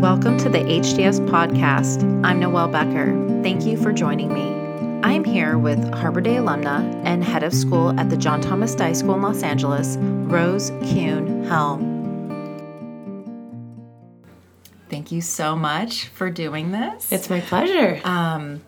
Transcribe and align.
Welcome 0.00 0.36
to 0.38 0.50
the 0.50 0.58
HDS 0.58 1.26
podcast. 1.26 2.02
I'm 2.22 2.38
Noelle 2.38 2.68
Becker. 2.68 3.12
Thank 3.42 3.64
you 3.64 3.78
for 3.78 3.92
joining 3.94 4.32
me. 4.32 5.00
I 5.02 5.12
am 5.12 5.24
here 5.24 5.56
with 5.56 5.92
Harbor 5.94 6.20
Day 6.20 6.34
alumna 6.34 7.02
and 7.04 7.24
head 7.24 7.42
of 7.42 7.54
school 7.54 7.98
at 7.98 8.10
the 8.10 8.16
John 8.16 8.42
Thomas 8.42 8.74
Dye 8.74 8.92
School 8.92 9.14
in 9.14 9.22
Los 9.22 9.42
Angeles, 9.42 9.96
Rose 9.98 10.68
Kuhn 10.82 11.44
Helm. 11.44 11.96
Thank 14.90 15.10
you 15.12 15.22
so 15.22 15.56
much 15.56 16.08
for 16.08 16.30
doing 16.30 16.72
this. 16.72 17.10
It's 17.10 17.30
my 17.30 17.40
pleasure. 17.40 17.98
Um, 18.04 18.60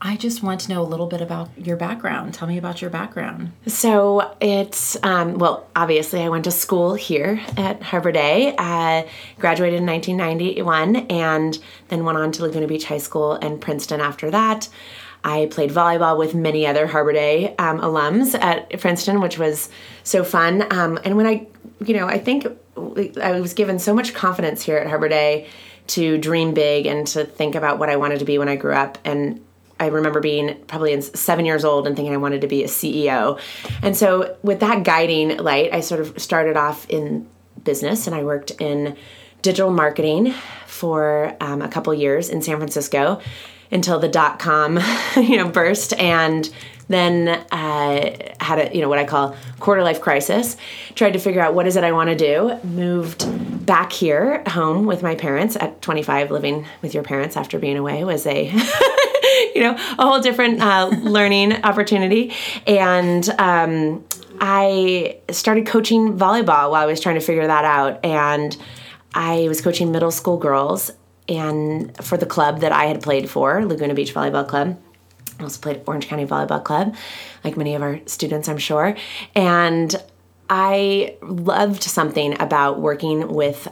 I 0.00 0.16
just 0.16 0.42
want 0.42 0.60
to 0.62 0.70
know 0.70 0.82
a 0.82 0.84
little 0.84 1.06
bit 1.06 1.20
about 1.20 1.50
your 1.56 1.76
background. 1.76 2.34
Tell 2.34 2.46
me 2.46 2.58
about 2.58 2.80
your 2.80 2.90
background. 2.90 3.52
So 3.66 4.36
it's, 4.40 4.96
um, 5.02 5.38
well, 5.38 5.66
obviously, 5.74 6.22
I 6.22 6.28
went 6.28 6.44
to 6.44 6.50
school 6.50 6.94
here 6.94 7.40
at 7.56 7.82
Harbor 7.82 8.12
Day, 8.12 8.54
uh, 8.56 9.02
graduated 9.38 9.80
in 9.80 9.86
1991, 9.86 10.96
and 11.10 11.58
then 11.88 12.04
went 12.04 12.18
on 12.18 12.32
to 12.32 12.42
Laguna 12.42 12.66
Beach 12.66 12.84
High 12.84 12.98
School 12.98 13.32
and 13.34 13.60
Princeton 13.60 14.00
after 14.00 14.30
that. 14.30 14.68
I 15.24 15.48
played 15.50 15.70
volleyball 15.70 16.16
with 16.16 16.34
many 16.34 16.66
other 16.66 16.86
Harbor 16.86 17.12
Day 17.12 17.56
um, 17.56 17.80
alums 17.80 18.38
at 18.40 18.78
Princeton, 18.78 19.20
which 19.20 19.38
was 19.38 19.68
so 20.04 20.22
fun. 20.22 20.72
Um, 20.72 21.00
and 21.04 21.16
when 21.16 21.26
I, 21.26 21.46
you 21.84 21.94
know, 21.94 22.06
I 22.06 22.18
think 22.18 22.46
I 23.20 23.40
was 23.40 23.54
given 23.54 23.78
so 23.78 23.92
much 23.92 24.14
confidence 24.14 24.62
here 24.62 24.76
at 24.76 24.86
Harbor 24.86 25.08
Day 25.08 25.48
to 25.88 26.18
dream 26.18 26.54
big 26.54 26.86
and 26.86 27.06
to 27.08 27.24
think 27.24 27.54
about 27.54 27.78
what 27.78 27.88
I 27.88 27.96
wanted 27.96 28.18
to 28.20 28.24
be 28.24 28.38
when 28.38 28.48
I 28.48 28.56
grew 28.56 28.74
up. 28.74 28.98
And 29.04 29.44
I 29.78 29.86
remember 29.86 30.20
being 30.20 30.56
probably 30.66 31.00
seven 31.00 31.44
years 31.44 31.64
old 31.64 31.86
and 31.86 31.94
thinking 31.94 32.14
I 32.14 32.18
wanted 32.18 32.40
to 32.40 32.46
be 32.46 32.64
a 32.64 32.66
CEO. 32.66 33.38
And 33.82 33.96
so, 33.96 34.36
with 34.42 34.60
that 34.60 34.84
guiding 34.84 35.36
light, 35.38 35.72
I 35.72 35.80
sort 35.80 36.00
of 36.00 36.18
started 36.20 36.56
off 36.56 36.88
in 36.88 37.28
business 37.62 38.06
and 38.06 38.16
I 38.16 38.24
worked 38.24 38.52
in 38.52 38.96
digital 39.42 39.70
marketing 39.70 40.34
for 40.66 41.36
um, 41.40 41.62
a 41.62 41.68
couple 41.68 41.92
years 41.94 42.28
in 42.28 42.42
San 42.42 42.56
Francisco 42.56 43.20
until 43.70 43.98
the 43.98 44.08
dot 44.08 44.38
com 44.38 44.78
you 45.16 45.36
know 45.36 45.48
burst 45.48 45.92
and 45.94 46.50
then 46.88 47.28
uh, 47.50 48.34
had 48.40 48.58
a 48.58 48.74
you 48.74 48.80
know 48.80 48.88
what 48.88 48.98
I 48.98 49.04
call 49.04 49.36
quarter 49.58 49.82
life 49.82 50.00
crisis. 50.00 50.56
Tried 50.94 51.12
to 51.12 51.18
figure 51.18 51.40
out 51.40 51.54
what 51.54 51.66
is 51.66 51.76
it 51.76 51.84
I 51.84 51.92
want 51.92 52.10
to 52.10 52.16
do. 52.16 52.58
Moved 52.62 53.66
back 53.66 53.92
here 53.92 54.42
home 54.46 54.86
with 54.86 55.02
my 55.02 55.16
parents 55.16 55.56
at 55.56 55.82
25. 55.82 56.30
Living 56.30 56.64
with 56.82 56.94
your 56.94 57.02
parents 57.02 57.36
after 57.36 57.58
being 57.58 57.76
away 57.76 58.04
was 58.04 58.26
a 58.26 58.52
you 59.54 59.62
know, 59.62 59.74
a 59.98 60.06
whole 60.06 60.20
different 60.20 60.60
uh, 60.60 60.86
learning 61.02 61.52
opportunity. 61.64 62.32
And 62.66 63.28
um, 63.38 64.04
I 64.40 65.18
started 65.30 65.66
coaching 65.66 66.18
volleyball 66.18 66.70
while 66.70 66.74
I 66.74 66.86
was 66.86 67.00
trying 67.00 67.16
to 67.16 67.20
figure 67.20 67.46
that 67.46 67.64
out. 67.64 68.04
And 68.04 68.56
I 69.14 69.48
was 69.48 69.60
coaching 69.60 69.92
middle 69.92 70.10
school 70.10 70.36
girls 70.36 70.90
and 71.28 71.96
for 72.04 72.16
the 72.16 72.26
club 72.26 72.60
that 72.60 72.72
I 72.72 72.84
had 72.84 73.02
played 73.02 73.28
for, 73.28 73.64
Laguna 73.64 73.94
Beach 73.94 74.14
Volleyball 74.14 74.46
Club. 74.46 74.80
I 75.38 75.42
also 75.42 75.60
played 75.60 75.82
Orange 75.86 76.06
County 76.06 76.24
Volleyball 76.24 76.62
Club, 76.62 76.94
like 77.44 77.56
many 77.56 77.74
of 77.74 77.82
our 77.82 78.00
students, 78.06 78.48
I'm 78.48 78.58
sure. 78.58 78.96
And 79.34 79.94
I 80.48 81.16
loved 81.22 81.82
something 81.82 82.40
about 82.40 82.80
working 82.80 83.28
with 83.28 83.68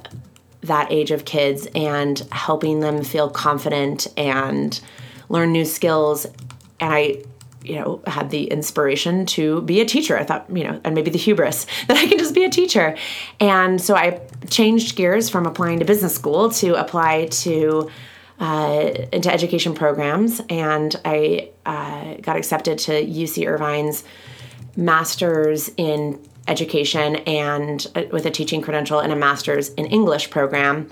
that 0.63 0.91
age 0.91 1.11
of 1.11 1.25
kids 1.25 1.69
and 1.75 2.19
helping 2.33 2.81
them 2.81 3.05
feel 3.05 3.31
confident 3.31 4.07
and 4.17 4.81
learn 5.35 5.53
new 5.53 5.65
skills. 5.65 6.25
And 6.81 6.95
I, 6.95 7.23
you 7.63 7.77
know, 7.77 8.03
had 8.07 8.31
the 8.31 8.45
inspiration 8.45 9.27
to 9.27 9.63
be 9.63 9.81
a 9.81 9.85
teacher. 9.85 10.19
I 10.19 10.25
thought, 10.25 10.47
you 10.51 10.65
know, 10.65 10.81
and 10.85 10.95
maybe 10.95 11.11
the 11.11 11.19
hubris 11.19 11.67
that 11.89 11.97
I 11.97 12.07
can 12.07 12.19
just 12.19 12.35
be 12.35 12.45
a 12.45 12.51
teacher. 12.51 12.97
And 13.41 13.81
so 13.81 13.95
I 13.95 14.21
changed 14.49 14.97
gears 14.97 15.29
from 15.29 15.47
applying 15.47 15.81
to 15.81 15.85
business 15.85 16.15
school 16.15 16.51
to 16.53 16.75
apply 16.75 17.27
to 17.27 17.91
uh, 18.39 18.91
into 19.13 19.33
education 19.33 19.75
programs, 19.75 20.41
and 20.49 20.97
I 21.05 21.51
uh, 21.65 22.15
got 22.21 22.37
accepted 22.37 22.79
to 22.81 22.93
UC 22.93 23.47
Irvine's 23.47 24.03
master's 24.77 25.71
in 25.77 26.21
education 26.49 27.17
and 27.27 27.87
uh, 27.95 28.03
with 28.11 28.27
a 28.27 28.31
teaching 28.31 28.61
credential 28.61 28.99
and 28.99 29.13
a 29.13 29.17
master's 29.17 29.69
in 29.75 29.87
English 29.87 30.31
program. 30.31 30.91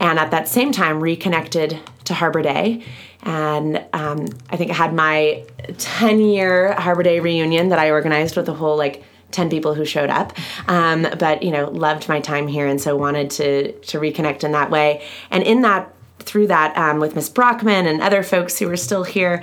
And 0.00 0.18
at 0.18 0.30
that 0.32 0.48
same 0.48 0.72
time, 0.72 1.00
reconnected 1.00 1.78
to 2.04 2.14
Harbor 2.14 2.42
Day 2.42 2.84
and 3.22 3.84
um, 3.92 4.28
I 4.50 4.56
think 4.56 4.70
I 4.70 4.74
had 4.74 4.94
my 4.94 5.44
10 5.78 6.20
year 6.20 6.72
Harbor 6.72 7.02
Day 7.02 7.20
reunion 7.20 7.68
that 7.68 7.78
I 7.78 7.90
organized 7.90 8.36
with 8.36 8.46
the 8.46 8.54
whole 8.54 8.76
like 8.76 9.04
10 9.30 9.48
people 9.48 9.74
who 9.74 9.84
showed 9.84 10.10
up. 10.10 10.36
Um, 10.68 11.06
but 11.18 11.42
you 11.42 11.50
know 11.50 11.70
loved 11.70 12.08
my 12.08 12.20
time 12.20 12.48
here 12.48 12.66
and 12.66 12.80
so 12.80 12.96
wanted 12.96 13.30
to 13.30 13.72
to 13.72 13.98
reconnect 13.98 14.44
in 14.44 14.52
that 14.52 14.70
way. 14.70 15.04
And 15.30 15.42
in 15.42 15.62
that 15.62 15.92
through 16.18 16.46
that 16.46 16.76
um, 16.76 17.00
with 17.00 17.16
miss 17.16 17.28
brockman 17.28 17.86
and 17.86 18.00
other 18.00 18.22
folks 18.22 18.56
who 18.56 18.68
were 18.68 18.76
still 18.76 19.02
here 19.02 19.42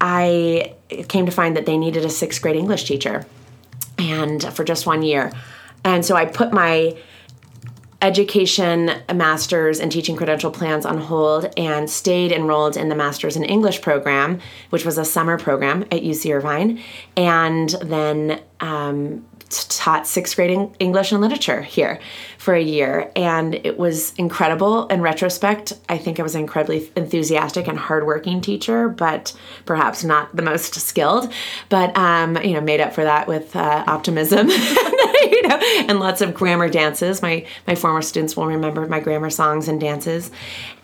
i 0.00 0.72
came 1.08 1.26
to 1.26 1.32
find 1.32 1.56
that 1.56 1.66
they 1.66 1.76
needed 1.76 2.04
a 2.04 2.08
sixth 2.08 2.40
grade 2.40 2.54
english 2.54 2.84
teacher 2.84 3.26
and 4.00 4.42
for 4.54 4.64
just 4.64 4.86
one 4.86 5.02
year. 5.02 5.32
And 5.84 6.04
so 6.04 6.16
i 6.16 6.24
put 6.24 6.52
my 6.52 6.96
education 8.02 8.90
master's 9.14 9.78
and 9.78 9.92
teaching 9.92 10.16
credential 10.16 10.50
plans 10.50 10.86
on 10.86 10.98
hold 10.98 11.52
and 11.56 11.88
stayed 11.90 12.32
enrolled 12.32 12.76
in 12.76 12.88
the 12.88 12.94
master's 12.94 13.36
in 13.36 13.44
English 13.44 13.82
program, 13.82 14.40
which 14.70 14.84
was 14.84 14.96
a 14.96 15.04
summer 15.04 15.38
program 15.38 15.82
at 15.84 16.02
UC 16.02 16.34
Irvine, 16.34 16.80
and 17.16 17.70
then 17.82 18.40
um, 18.60 19.24
taught 19.50 20.06
sixth 20.06 20.36
grade 20.36 20.70
English 20.78 21.12
and 21.12 21.20
literature 21.20 21.60
here 21.60 22.00
for 22.38 22.54
a 22.54 22.62
year. 22.62 23.10
And 23.16 23.54
it 23.54 23.78
was 23.78 24.14
incredible. 24.14 24.86
In 24.86 25.02
retrospect, 25.02 25.72
I 25.88 25.98
think 25.98 26.20
I 26.20 26.22
was 26.22 26.34
an 26.34 26.42
incredibly 26.42 26.90
enthusiastic 26.96 27.66
and 27.66 27.78
hardworking 27.78 28.40
teacher, 28.40 28.88
but 28.88 29.36
perhaps 29.66 30.04
not 30.04 30.34
the 30.34 30.42
most 30.42 30.74
skilled. 30.74 31.32
But, 31.68 31.96
um, 31.98 32.36
you 32.38 32.54
know, 32.54 32.60
made 32.60 32.80
up 32.80 32.94
for 32.94 33.04
that 33.04 33.26
with 33.26 33.54
uh, 33.56 33.84
optimism. 33.86 34.48
know, 35.50 35.58
and 35.88 36.00
lots 36.00 36.20
of 36.20 36.34
grammar 36.34 36.68
dances. 36.68 37.22
My 37.22 37.46
my 37.66 37.74
former 37.74 38.02
students 38.02 38.36
will 38.36 38.46
remember 38.46 38.86
my 38.86 39.00
grammar 39.00 39.30
songs 39.30 39.68
and 39.68 39.80
dances, 39.80 40.30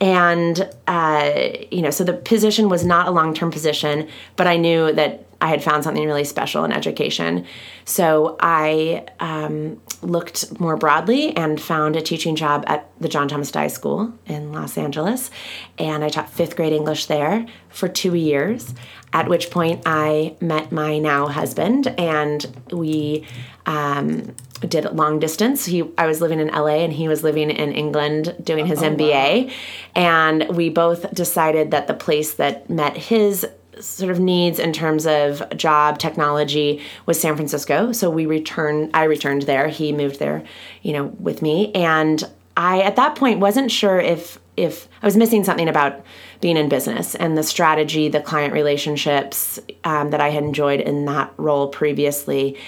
and 0.01 0.69
uh, 0.87 1.33
you 1.71 1.83
know, 1.83 1.91
so 1.91 2.05
the 2.05 2.15
position 2.15 2.69
was 2.69 2.85
not 2.85 3.09
a 3.09 3.11
long 3.11 3.35
term 3.35 3.51
position, 3.51 4.09
but 4.37 4.47
I 4.47 4.57
knew 4.57 4.93
that 4.93 5.25
I 5.41 5.49
had 5.49 5.63
found 5.63 5.85
something 5.85 6.05
really 6.05 6.25
special 6.25 6.65
in 6.65 6.73
education. 6.73 7.47
So 7.85 8.37
I 8.41 9.07
um, 9.21 9.81
looked 10.07 10.59
more 10.61 10.77
broadly 10.77 11.37
and 11.37 11.61
found 11.61 11.97
a 11.97 12.01
teaching 12.01 12.37
job 12.37 12.65
at 12.67 12.91
the 13.01 13.09
John 13.09 13.29
Thomas 13.29 13.51
Dye 13.51 13.69
School 13.69 14.13
in 14.27 14.53
Los 14.53 14.79
Angeles. 14.79 15.31
And 15.79 16.05
I 16.05 16.09
taught 16.09 16.31
fifth 16.31 16.57
grade 16.57 16.73
English 16.73 17.07
there 17.07 17.47
for 17.69 17.89
two 17.89 18.15
years, 18.15 18.75
at 19.13 19.29
which 19.29 19.51
point 19.51 19.83
I 19.87 20.37
met 20.41 20.73
my 20.73 20.99
now 20.99 21.27
husband 21.27 21.89
and 21.99 22.47
we 22.71 23.27
um, 23.67 24.35
did 24.61 24.85
long 24.93 25.19
distance. 25.19 25.67
He, 25.67 25.85
I 25.99 26.07
was 26.07 26.21
living 26.21 26.41
in 26.41 26.49
LA 26.49 26.79
and 26.79 26.93
he 26.93 27.09
was 27.09 27.23
living 27.23 27.51
in 27.51 27.73
England 27.73 28.37
doing 28.43 28.67
his 28.67 28.83
oh, 28.83 28.91
MBA. 28.91 29.47
Wow. 29.47 29.53
And 29.95 30.57
we 30.57 30.71
both 30.71 31.13
decided 31.13 31.73
that 31.73 31.87
the 31.87 31.95
place 31.95 32.35
that 32.35 32.71
met 32.71 32.97
his 32.97 33.47
sort 33.81 34.11
of 34.11 34.21
needs 34.21 34.59
in 34.59 34.73
terms 34.73 35.07
of 35.07 35.43
job 35.57 35.99
technology 35.99 36.83
was 37.07 37.21
San 37.21 37.37
Francisco. 37.37 37.93
So 37.93 38.11
we 38.11 38.27
returned 38.27 38.91
I 38.95 39.05
returned 39.05 39.43
there. 39.43 39.69
He 39.69 39.93
moved 39.93 40.19
there, 40.19 40.43
you 40.83 40.93
know, 40.93 41.05
with 41.19 41.43
me. 41.43 41.73
And 41.75 42.23
I 42.57 42.81
at 42.81 42.97
that 42.97 43.17
point 43.17 43.41
wasn't 43.41 43.71
sure 43.71 44.01
if 44.01 44.39
if 44.57 44.89
I 45.03 45.07
was 45.07 45.17
missing 45.17 45.45
something 45.45 45.69
about 45.69 46.03
being 46.41 46.57
in 46.57 46.69
business 46.69 47.15
and 47.15 47.37
the 47.37 47.43
strategy, 47.43 48.09
the 48.09 48.21
client 48.21 48.55
relationships 48.55 49.59
um, 49.85 50.11
that 50.11 50.21
I 50.21 50.31
had 50.31 50.45
enjoyed 50.45 50.81
in 50.81 51.05
that 51.07 51.33
role 51.37 51.69
previously. 51.69 52.59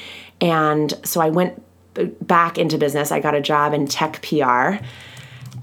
And 0.41 0.93
so 1.05 1.21
I 1.21 1.31
went 1.31 1.63
back 2.27 2.59
into 2.59 2.79
business. 2.79 3.11
I 3.11 3.21
got 3.21 3.35
a 3.35 3.41
job 3.41 3.73
in 3.75 3.87
tech 3.87 4.23
PR. 4.23 4.77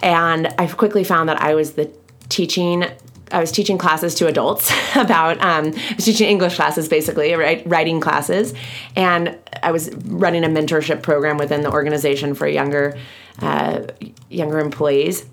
And 0.03 0.53
I 0.57 0.67
quickly 0.67 1.03
found 1.03 1.29
that 1.29 1.41
I 1.41 1.56
was 1.56 1.73
the 1.73 1.91
teaching 2.30 2.86
I 3.31 3.39
was 3.39 3.51
teaching 3.51 3.77
classes 3.77 4.16
to 4.16 4.27
adults 4.27 4.72
about 4.95 5.42
um, 5.42 5.74
I 5.75 5.94
was 5.95 6.06
teaching 6.06 6.30
English 6.30 6.56
classes 6.56 6.88
basically, 6.88 7.33
right, 7.33 7.63
writing 7.66 8.00
classes, 8.00 8.54
and 8.95 9.38
I 9.63 9.72
was 9.72 9.94
running 10.06 10.44
a 10.44 10.48
mentorship 10.48 11.01
program 11.01 11.38
within 11.38 11.62
the 11.62 11.72
organization 11.72 12.33
for 12.33 12.48
younger 12.48 12.98
uh, 13.39 13.88
younger 14.30 14.60
employees, 14.60 15.25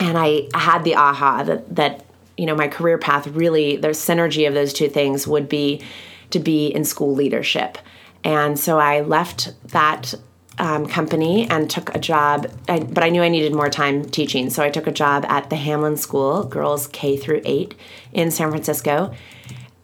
and 0.00 0.16
I 0.16 0.48
had 0.54 0.84
the 0.84 0.94
aha 0.94 1.42
that 1.44 1.74
that 1.76 2.04
you 2.36 2.46
know 2.46 2.54
my 2.54 2.68
career 2.68 2.98
path 2.98 3.26
really 3.28 3.76
the 3.76 3.88
synergy 3.88 4.46
of 4.48 4.54
those 4.54 4.72
two 4.72 4.88
things 4.88 5.26
would 5.26 5.48
be 5.48 5.82
to 6.30 6.38
be 6.38 6.68
in 6.68 6.84
school 6.84 7.14
leadership, 7.14 7.78
and 8.24 8.58
so 8.58 8.78
I 8.78 9.00
left 9.02 9.54
that 9.70 10.14
um, 10.58 10.86
company 10.86 11.48
and 11.48 11.70
took 11.70 11.94
a 11.94 11.98
job, 11.98 12.50
I, 12.68 12.80
but 12.80 13.04
I 13.04 13.08
knew 13.08 13.22
I 13.22 13.28
needed 13.28 13.54
more 13.54 13.68
time 13.70 14.04
teaching, 14.04 14.50
so 14.50 14.62
I 14.62 14.70
took 14.70 14.86
a 14.86 14.92
job 14.92 15.24
at 15.28 15.50
the 15.50 15.56
Hamlin 15.56 15.96
School, 15.96 16.44
girls 16.44 16.88
K 16.88 17.16
through 17.16 17.42
eight, 17.44 17.74
in 18.12 18.30
San 18.30 18.50
Francisco. 18.50 19.14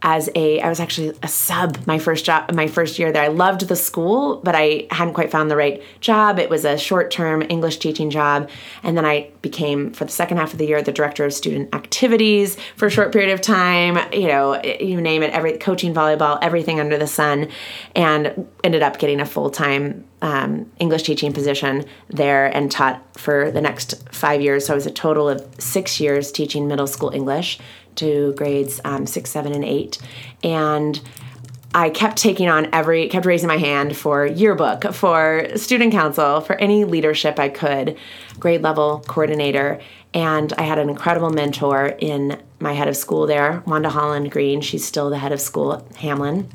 As 0.04 0.28
a 0.34 0.60
I 0.60 0.68
was 0.68 0.80
actually 0.80 1.16
a 1.22 1.28
sub 1.28 1.78
my 1.86 1.98
first 1.98 2.26
job 2.26 2.52
my 2.54 2.68
first 2.68 2.98
year 2.98 3.10
there. 3.10 3.22
I 3.22 3.28
loved 3.28 3.68
the 3.68 3.74
school, 3.74 4.36
but 4.44 4.54
I 4.54 4.86
hadn't 4.90 5.14
quite 5.14 5.30
found 5.30 5.50
the 5.50 5.56
right 5.56 5.82
job. 6.00 6.38
It 6.38 6.50
was 6.50 6.66
a 6.66 6.76
short-term 6.76 7.42
English 7.48 7.78
teaching 7.78 8.10
job, 8.10 8.50
and 8.82 8.96
then 8.96 9.06
I 9.06 9.30
became 9.40 9.92
for 9.92 10.04
the 10.04 10.12
second 10.12 10.36
half 10.36 10.52
of 10.52 10.58
the 10.58 10.66
year 10.66 10.82
the 10.82 10.92
director 10.92 11.24
of 11.24 11.32
student 11.32 11.74
activities 11.74 12.56
for 12.76 12.86
a 12.86 12.90
short 12.90 13.12
period 13.12 13.32
of 13.32 13.40
time, 13.40 13.98
you 14.12 14.28
know, 14.28 14.62
you 14.62 15.00
name 15.00 15.22
it, 15.22 15.32
every 15.32 15.56
coaching 15.56 15.94
volleyball, 15.94 16.38
everything 16.42 16.80
under 16.80 16.98
the 16.98 17.06
sun 17.06 17.48
and 17.96 18.46
ended 18.62 18.82
up 18.82 18.98
getting 18.98 19.20
a 19.20 19.26
full-time 19.26 20.04
um, 20.20 20.70
English 20.78 21.02
teaching 21.02 21.32
position 21.32 21.84
there 22.08 22.46
and 22.46 22.70
taught 22.70 23.02
for 23.18 23.50
the 23.50 23.60
next 23.60 24.02
five 24.10 24.40
years. 24.40 24.66
So 24.66 24.72
I 24.72 24.76
was 24.76 24.86
a 24.86 24.90
total 24.90 25.28
of 25.28 25.46
six 25.58 26.00
years 26.00 26.32
teaching 26.32 26.66
middle 26.66 26.86
school 26.86 27.10
English 27.10 27.58
to 27.96 28.32
grades 28.34 28.80
um, 28.84 29.06
six, 29.06 29.30
seven, 29.30 29.52
and 29.52 29.64
eight. 29.64 29.98
And 30.42 31.00
I 31.74 31.90
kept 31.90 32.18
taking 32.18 32.48
on 32.48 32.68
every, 32.72 33.08
kept 33.08 33.26
raising 33.26 33.48
my 33.48 33.56
hand 33.56 33.96
for 33.96 34.24
yearbook, 34.24 34.94
for 34.94 35.48
student 35.56 35.92
council, 35.92 36.40
for 36.40 36.54
any 36.56 36.84
leadership 36.84 37.40
I 37.40 37.48
could, 37.48 37.96
grade 38.38 38.62
level 38.62 39.02
coordinator. 39.08 39.80
And 40.12 40.52
I 40.52 40.62
had 40.62 40.78
an 40.78 40.88
incredible 40.88 41.30
mentor 41.30 41.86
in 41.98 42.40
my 42.60 42.74
head 42.74 42.86
of 42.86 42.96
school 42.96 43.26
there, 43.26 43.64
Wanda 43.66 43.90
Holland 43.90 44.30
Greene. 44.30 44.60
She's 44.60 44.84
still 44.84 45.10
the 45.10 45.18
head 45.18 45.32
of 45.32 45.40
school 45.40 45.74
at 45.74 45.96
Hamlin. 45.96 46.48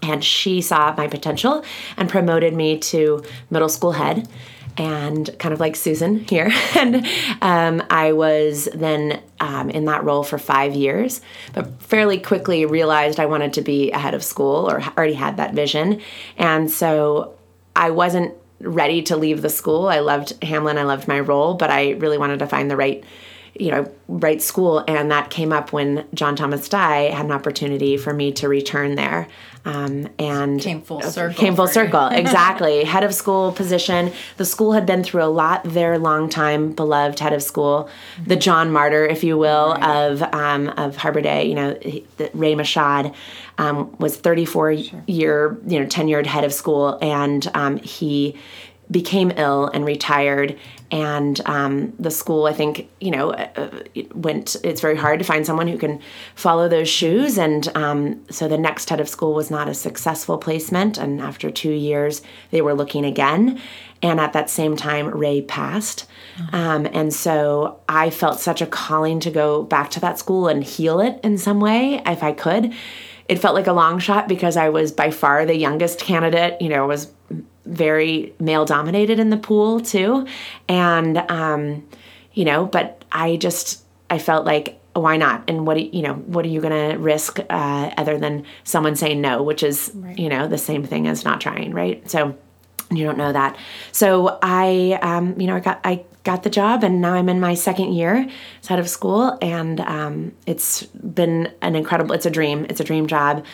And 0.00 0.22
she 0.24 0.60
saw 0.60 0.94
my 0.96 1.08
potential 1.08 1.64
and 1.96 2.08
promoted 2.08 2.54
me 2.54 2.78
to 2.78 3.24
middle 3.50 3.68
school 3.68 3.92
head 3.92 4.28
and 4.76 5.28
kind 5.38 5.52
of 5.52 5.60
like 5.60 5.76
Susan 5.76 6.20
here. 6.20 6.50
and 6.76 7.06
um, 7.40 7.82
I 7.90 8.12
was 8.12 8.68
then 8.74 9.22
um, 9.40 9.70
in 9.70 9.84
that 9.86 10.04
role 10.04 10.22
for 10.22 10.38
five 10.38 10.74
years, 10.74 11.20
but 11.52 11.82
fairly 11.82 12.18
quickly 12.18 12.64
realized 12.64 13.20
I 13.20 13.26
wanted 13.26 13.54
to 13.54 13.62
be 13.62 13.90
ahead 13.92 14.14
of 14.14 14.24
school 14.24 14.70
or 14.70 14.82
already 14.96 15.14
had 15.14 15.36
that 15.36 15.54
vision. 15.54 16.00
And 16.36 16.70
so 16.70 17.34
I 17.76 17.90
wasn't 17.90 18.34
ready 18.60 19.02
to 19.02 19.16
leave 19.16 19.42
the 19.42 19.48
school. 19.48 19.88
I 19.88 20.00
loved 20.00 20.42
Hamlin, 20.42 20.78
I 20.78 20.84
loved 20.84 21.08
my 21.08 21.20
role, 21.20 21.54
but 21.54 21.70
I 21.70 21.90
really 21.92 22.18
wanted 22.18 22.38
to 22.38 22.46
find 22.46 22.70
the 22.70 22.76
right 22.76 23.02
you 23.54 23.70
know, 23.70 23.90
right 24.08 24.40
school, 24.40 24.82
and 24.88 25.10
that 25.10 25.28
came 25.28 25.52
up 25.52 25.72
when 25.72 26.06
John 26.14 26.36
Thomas 26.36 26.68
Dye 26.68 27.10
had 27.10 27.26
an 27.26 27.32
opportunity 27.32 27.98
for 27.98 28.14
me 28.14 28.32
to 28.32 28.48
return 28.48 28.94
there, 28.94 29.28
um, 29.66 30.08
and 30.18 30.58
came 30.58 30.80
full 30.80 31.02
circle. 31.02 31.38
Came 31.38 31.54
full 31.54 31.66
circle, 31.66 32.06
exactly. 32.12 32.84
head 32.84 33.04
of 33.04 33.14
school 33.14 33.52
position. 33.52 34.10
The 34.38 34.46
school 34.46 34.72
had 34.72 34.86
been 34.86 35.04
through 35.04 35.24
a 35.24 35.26
lot. 35.26 35.64
Their 35.64 35.98
longtime 35.98 36.72
beloved 36.72 37.18
head 37.18 37.34
of 37.34 37.42
school, 37.42 37.90
the 38.26 38.36
John 38.36 38.72
Martyr, 38.72 39.04
if 39.04 39.22
you 39.22 39.36
will, 39.36 39.74
right. 39.74 39.96
of 39.96 40.22
um, 40.22 40.68
of 40.70 40.96
Harbor 40.96 41.20
Day. 41.20 41.44
You 41.44 41.54
know, 41.54 41.78
Ray 42.32 42.54
Mashad 42.54 43.14
um, 43.58 43.94
was 43.98 44.16
34 44.16 44.76
sure. 44.76 45.04
year, 45.06 45.58
you 45.66 45.78
know, 45.78 45.86
tenured 45.86 46.24
head 46.24 46.44
of 46.44 46.54
school, 46.54 46.98
and 47.02 47.50
um, 47.54 47.76
he 47.76 48.36
became 48.92 49.32
ill 49.36 49.68
and 49.68 49.84
retired. 49.84 50.58
And 50.90 51.40
um, 51.46 51.94
the 51.98 52.10
school 52.10 52.44
i 52.44 52.52
think 52.52 52.90
you 53.00 53.10
know 53.10 53.32
uh, 53.32 53.48
uh 53.56 54.02
went 54.14 54.56
it's 54.62 54.82
very 54.82 54.96
hard 54.96 55.18
to 55.20 55.24
find 55.24 55.46
someone 55.46 55.66
who 55.66 55.78
can 55.78 56.00
follow 56.34 56.68
those 56.68 56.88
shoes. 56.88 57.38
And 57.38 57.66
um, 57.74 58.22
so 58.30 58.46
the 58.46 58.58
next 58.58 58.90
head 58.90 59.00
of 59.00 59.08
school 59.08 59.32
was 59.32 59.50
not 59.50 59.68
a 59.68 59.74
successful 59.74 60.36
placement. 60.36 60.98
And 60.98 61.20
after 61.20 61.50
two 61.50 61.72
years 61.72 62.20
they 62.50 62.60
were 62.60 62.74
looking 62.74 63.04
again. 63.04 63.60
And 64.02 64.20
at 64.20 64.34
that 64.34 64.50
same 64.50 64.76
time 64.76 65.08
ray 65.08 65.40
passed. 65.40 66.06
Mm-hmm. 66.36 66.54
um, 66.54 66.86
and 66.92 67.12
so 67.12 67.80
i 67.88 68.10
felt 68.10 68.40
such 68.40 68.62
a 68.62 68.66
calling 68.66 69.20
to 69.20 69.30
go 69.30 69.62
back 69.62 69.90
to 69.90 70.00
that 70.00 70.18
school 70.18 70.48
and 70.48 70.64
heal 70.64 71.00
it 71.00 71.20
in 71.22 71.38
some 71.38 71.60
way 71.60 72.02
if 72.06 72.22
i 72.22 72.32
could. 72.32 72.72
It 73.28 73.38
felt 73.38 73.54
like 73.54 73.68
a 73.68 73.72
long 73.72 73.98
shot 73.98 74.28
because 74.28 74.56
i 74.58 74.68
was 74.68 74.92
by 74.92 75.10
far 75.10 75.46
the 75.46 75.56
youngest 75.56 75.98
candidate 75.98 76.60
you 76.60 76.68
know 76.68 76.86
was 76.86 77.10
very 77.64 78.34
male 78.40 78.64
dominated 78.64 79.18
in 79.18 79.30
the 79.30 79.36
pool 79.36 79.80
too. 79.80 80.26
And 80.68 81.18
um, 81.30 81.86
you 82.34 82.44
know 82.46 82.64
but 82.64 83.04
i 83.12 83.36
just 83.36 83.82
i 84.08 84.18
felt 84.18 84.46
like 84.46 84.78
why 84.94 85.16
not? 85.16 85.44
And 85.48 85.66
what 85.66 85.94
you 85.94 86.02
know 86.02 86.14
what 86.14 86.44
are 86.44 86.48
you 86.48 86.60
going 86.60 86.90
to 86.90 86.98
risk 86.98 87.38
uh, 87.48 87.90
other 87.96 88.18
than 88.18 88.44
someone 88.64 88.94
saying 88.94 89.20
no 89.20 89.42
which 89.42 89.62
is 89.62 89.90
right. 89.94 90.18
you 90.18 90.28
know 90.28 90.46
the 90.46 90.58
same 90.58 90.84
thing 90.84 91.08
as 91.08 91.24
not 91.24 91.40
trying 91.40 91.72
right? 91.72 92.08
So 92.10 92.36
you 92.90 93.04
don't 93.04 93.16
know 93.16 93.32
that. 93.32 93.56
So 93.92 94.38
i 94.42 94.98
um, 95.02 95.40
you 95.40 95.46
know 95.46 95.56
i 95.56 95.60
got 95.60 95.80
i 95.84 96.04
got 96.24 96.42
the 96.42 96.50
job 96.50 96.84
and 96.84 97.00
now 97.00 97.14
i'm 97.14 97.28
in 97.28 97.40
my 97.40 97.54
second 97.54 97.92
year 97.92 98.28
out 98.70 98.78
of 98.78 98.88
school 98.88 99.36
and 99.42 99.80
um, 99.80 100.32
it's 100.46 100.84
been 100.84 101.52
an 101.60 101.76
incredible 101.76 102.14
it's 102.14 102.26
a 102.26 102.30
dream 102.30 102.64
it's 102.68 102.80
a 102.80 102.84
dream 102.84 103.06
job. 103.06 103.44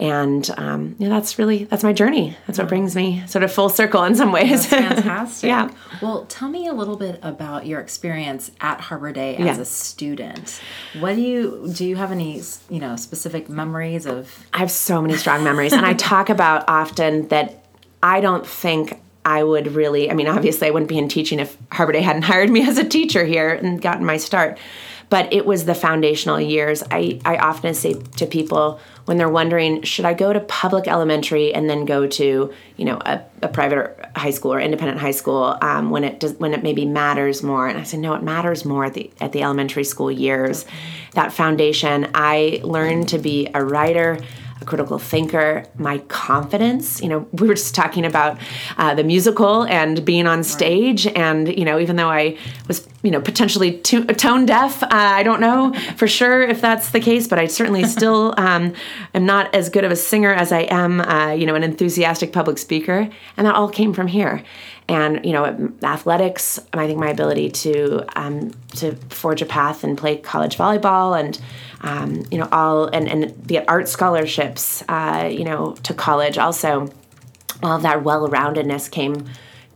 And 0.00 0.48
um, 0.56 0.94
yeah 0.98 1.08
that's 1.08 1.40
really 1.40 1.64
that's 1.64 1.82
my 1.82 1.92
journey. 1.92 2.36
That's 2.46 2.56
what 2.56 2.68
brings 2.68 2.94
me 2.94 3.26
sort 3.26 3.42
of 3.42 3.52
full 3.52 3.68
circle 3.68 4.04
in 4.04 4.14
some 4.14 4.30
ways. 4.30 4.68
That's 4.70 5.00
fantastic. 5.00 5.48
Yeah. 5.48 5.70
Well 6.00 6.26
tell 6.26 6.48
me 6.48 6.68
a 6.68 6.72
little 6.72 6.96
bit 6.96 7.18
about 7.22 7.66
your 7.66 7.80
experience 7.80 8.52
at 8.60 8.80
harbor 8.80 9.10
day 9.12 9.36
as 9.36 9.56
yeah. 9.56 9.60
a 9.60 9.64
student. 9.64 10.60
What 11.00 11.16
do 11.16 11.22
you 11.22 11.72
do 11.74 11.84
you 11.84 11.96
have 11.96 12.12
any 12.12 12.42
you 12.70 12.78
know 12.78 12.94
specific 12.94 13.48
memories 13.48 14.06
of 14.06 14.46
i 14.52 14.58
have 14.58 14.70
so 14.70 15.00
many 15.00 15.16
strong 15.16 15.42
memories 15.42 15.72
and 15.72 15.84
i 15.84 15.94
talk 16.10 16.28
about 16.28 16.64
often 16.68 17.28
that 17.28 17.64
i 18.02 18.20
don't 18.20 18.46
think 18.46 19.00
I 19.28 19.44
would 19.44 19.74
really, 19.74 20.10
I 20.10 20.14
mean, 20.14 20.26
obviously, 20.26 20.68
I 20.68 20.70
wouldn't 20.70 20.88
be 20.88 20.96
in 20.96 21.06
teaching 21.06 21.38
if 21.38 21.58
Harbor 21.70 21.92
Day 21.92 22.00
hadn't 22.00 22.22
hired 22.32 22.48
me 22.48 22.66
as 22.66 22.78
a 22.78 22.84
teacher 22.84 23.26
here 23.26 23.50
and 23.50 23.80
gotten 23.80 24.06
my 24.06 24.16
start. 24.16 24.58
But 25.10 25.32
it 25.32 25.46
was 25.46 25.64
the 25.64 25.74
foundational 25.74 26.40
years. 26.40 26.82
I, 26.90 27.20
I 27.24 27.36
often 27.36 27.72
say 27.74 27.94
to 27.94 28.26
people 28.26 28.80
when 29.06 29.16
they're 29.16 29.28
wondering, 29.28 29.82
should 29.82 30.04
I 30.04 30.12
go 30.12 30.34
to 30.34 30.40
public 30.40 30.86
elementary 30.86 31.54
and 31.54 31.68
then 31.68 31.86
go 31.86 32.06
to, 32.06 32.52
you 32.76 32.84
know, 32.84 32.98
a, 33.04 33.22
a 33.40 33.48
private 33.48 33.98
high 34.16 34.30
school 34.30 34.52
or 34.52 34.60
independent 34.60 35.00
high 35.00 35.12
school 35.12 35.56
um, 35.62 35.88
when 35.88 36.04
it 36.04 36.20
does, 36.20 36.34
when 36.34 36.52
it 36.52 36.62
maybe 36.62 36.84
matters 36.84 37.42
more? 37.42 37.68
And 37.68 37.78
I 37.78 37.84
said, 37.84 38.00
no, 38.00 38.14
it 38.14 38.22
matters 38.22 38.66
more 38.66 38.84
at 38.86 38.94
the 38.94 39.10
at 39.20 39.32
the 39.32 39.42
elementary 39.42 39.84
school 39.84 40.10
years. 40.10 40.66
That 41.12 41.32
foundation. 41.32 42.10
I 42.14 42.60
learned 42.62 43.08
to 43.08 43.18
be 43.18 43.48
a 43.54 43.64
writer 43.64 44.18
a 44.60 44.64
critical 44.64 44.98
thinker, 44.98 45.64
my 45.76 45.98
confidence. 46.08 47.00
You 47.00 47.08
know, 47.08 47.28
we 47.32 47.48
were 47.48 47.54
just 47.54 47.74
talking 47.74 48.04
about 48.04 48.38
uh, 48.76 48.94
the 48.94 49.04
musical 49.04 49.64
and 49.64 50.04
being 50.04 50.26
on 50.26 50.42
stage, 50.42 51.06
and 51.06 51.48
you 51.56 51.64
know, 51.64 51.78
even 51.78 51.96
though 51.96 52.10
I 52.10 52.36
was, 52.66 52.86
you 53.02 53.10
know, 53.10 53.20
potentially 53.20 53.78
to- 53.78 54.04
tone 54.06 54.46
deaf, 54.46 54.82
uh, 54.82 54.88
I 54.90 55.22
don't 55.22 55.40
know 55.40 55.72
for 55.96 56.08
sure 56.08 56.42
if 56.42 56.60
that's 56.60 56.90
the 56.90 57.00
case, 57.00 57.28
but 57.28 57.38
I 57.38 57.46
certainly 57.46 57.84
still 57.96 58.34
um, 58.36 58.74
am 59.14 59.26
not 59.26 59.54
as 59.54 59.68
good 59.68 59.84
of 59.84 59.92
a 59.92 59.96
singer 59.96 60.32
as 60.32 60.52
I 60.52 60.60
am, 60.62 61.00
uh, 61.00 61.32
you 61.32 61.46
know, 61.46 61.54
an 61.54 61.62
enthusiastic 61.62 62.32
public 62.32 62.58
speaker, 62.58 63.08
and 63.36 63.46
that 63.46 63.54
all 63.54 63.68
came 63.68 63.92
from 63.92 64.06
here 64.06 64.42
and 64.88 65.24
you 65.24 65.32
know 65.32 65.70
athletics 65.82 66.58
i 66.72 66.86
think 66.86 66.98
my 66.98 67.10
ability 67.10 67.50
to 67.50 68.04
um, 68.18 68.50
to 68.74 68.94
forge 69.10 69.42
a 69.42 69.46
path 69.46 69.84
and 69.84 69.98
play 69.98 70.16
college 70.16 70.56
volleyball 70.56 71.18
and 71.18 71.40
um, 71.82 72.24
you 72.30 72.38
know 72.38 72.48
all 72.52 72.86
and 72.86 73.08
and 73.08 73.34
the 73.46 73.66
art 73.68 73.88
scholarships 73.88 74.82
uh, 74.88 75.28
you 75.30 75.44
know 75.44 75.72
to 75.82 75.94
college 75.94 76.38
also 76.38 76.90
all 77.62 77.76
of 77.76 77.82
that 77.82 78.04
well-roundedness 78.04 78.90
came 78.90 79.26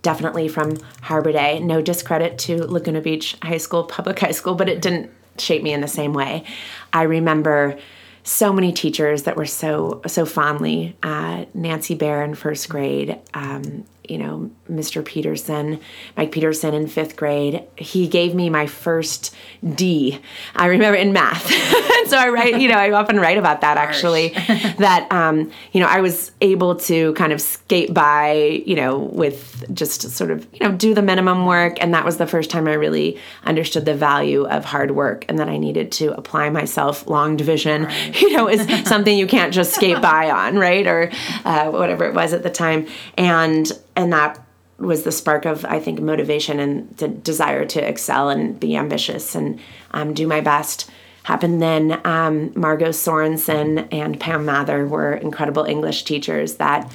definitely 0.02 0.48
from 0.48 0.76
harbor 1.02 1.32
day 1.32 1.60
no 1.60 1.80
discredit 1.80 2.38
to 2.38 2.64
laguna 2.66 3.00
beach 3.00 3.36
high 3.42 3.56
school 3.56 3.84
public 3.84 4.18
high 4.18 4.30
school 4.30 4.54
but 4.54 4.68
it 4.68 4.80
didn't 4.82 5.10
shape 5.38 5.62
me 5.62 5.72
in 5.72 5.80
the 5.80 5.88
same 5.88 6.12
way. 6.12 6.44
I 6.92 7.02
remember 7.02 7.78
so 8.24 8.52
many 8.52 8.72
teachers 8.72 9.24
that 9.24 9.36
were 9.36 9.46
so 9.46 10.00
so 10.06 10.24
fondly 10.24 10.96
uh, 11.02 11.44
nancy 11.54 11.94
bear 11.94 12.22
in 12.22 12.34
first 12.34 12.68
grade 12.68 13.18
um, 13.34 13.84
you 14.08 14.18
know, 14.18 14.50
Mr. 14.68 15.04
Peterson, 15.04 15.80
Mike 16.16 16.32
Peterson 16.32 16.74
in 16.74 16.88
fifth 16.88 17.14
grade, 17.14 17.62
he 17.76 18.08
gave 18.08 18.34
me 18.34 18.50
my 18.50 18.66
first 18.66 19.34
D. 19.74 20.20
I 20.56 20.66
remember 20.66 20.96
in 20.96 21.12
math. 21.12 21.46
so 22.08 22.18
I 22.18 22.28
write, 22.30 22.60
you 22.60 22.68
know, 22.68 22.74
I 22.74 22.90
often 22.90 23.20
write 23.20 23.38
about 23.38 23.60
that 23.60 23.76
actually, 23.76 24.28
that, 24.78 25.06
um, 25.12 25.52
you 25.72 25.80
know, 25.80 25.86
I 25.86 26.00
was 26.00 26.32
able 26.40 26.76
to 26.76 27.12
kind 27.14 27.32
of 27.32 27.40
skate 27.40 27.94
by, 27.94 28.62
you 28.66 28.74
know, 28.74 28.98
with 28.98 29.72
just 29.72 30.02
sort 30.10 30.30
of, 30.32 30.46
you 30.52 30.68
know, 30.68 30.74
do 30.74 30.94
the 30.94 31.02
minimum 31.02 31.46
work. 31.46 31.76
And 31.80 31.94
that 31.94 32.04
was 32.04 32.16
the 32.16 32.26
first 32.26 32.50
time 32.50 32.66
I 32.66 32.74
really 32.74 33.18
understood 33.44 33.84
the 33.84 33.94
value 33.94 34.46
of 34.46 34.64
hard 34.64 34.90
work 34.90 35.24
and 35.28 35.38
that 35.38 35.48
I 35.48 35.58
needed 35.58 35.92
to 35.92 36.12
apply 36.14 36.50
myself. 36.50 37.06
Long 37.06 37.36
division, 37.36 37.84
right. 37.84 38.20
you 38.20 38.36
know, 38.36 38.48
is 38.48 38.66
something 38.88 39.16
you 39.16 39.28
can't 39.28 39.54
just 39.54 39.74
skate 39.74 40.02
by 40.02 40.30
on, 40.30 40.58
right? 40.58 40.86
Or 40.86 41.12
uh, 41.44 41.70
whatever 41.70 42.04
it 42.04 42.14
was 42.14 42.32
at 42.32 42.42
the 42.42 42.50
time. 42.50 42.88
And 43.16 43.70
and 43.96 44.12
that 44.12 44.44
was 44.78 45.04
the 45.04 45.12
spark 45.12 45.44
of 45.44 45.64
I 45.64 45.78
think 45.78 46.00
motivation 46.00 46.58
and 46.58 46.96
the 46.96 47.08
desire 47.08 47.64
to 47.66 47.88
excel 47.88 48.28
and 48.28 48.58
be 48.58 48.76
ambitious 48.76 49.34
and 49.34 49.60
um, 49.92 50.14
do 50.14 50.26
my 50.26 50.40
best. 50.40 50.90
Happened 51.24 51.62
then. 51.62 52.00
Um, 52.04 52.52
Margot 52.56 52.88
Sorensen 52.88 53.86
and 53.92 54.18
Pam 54.18 54.44
Mather 54.44 54.84
were 54.84 55.14
incredible 55.14 55.62
English 55.62 56.02
teachers 56.02 56.56
that 56.56 56.92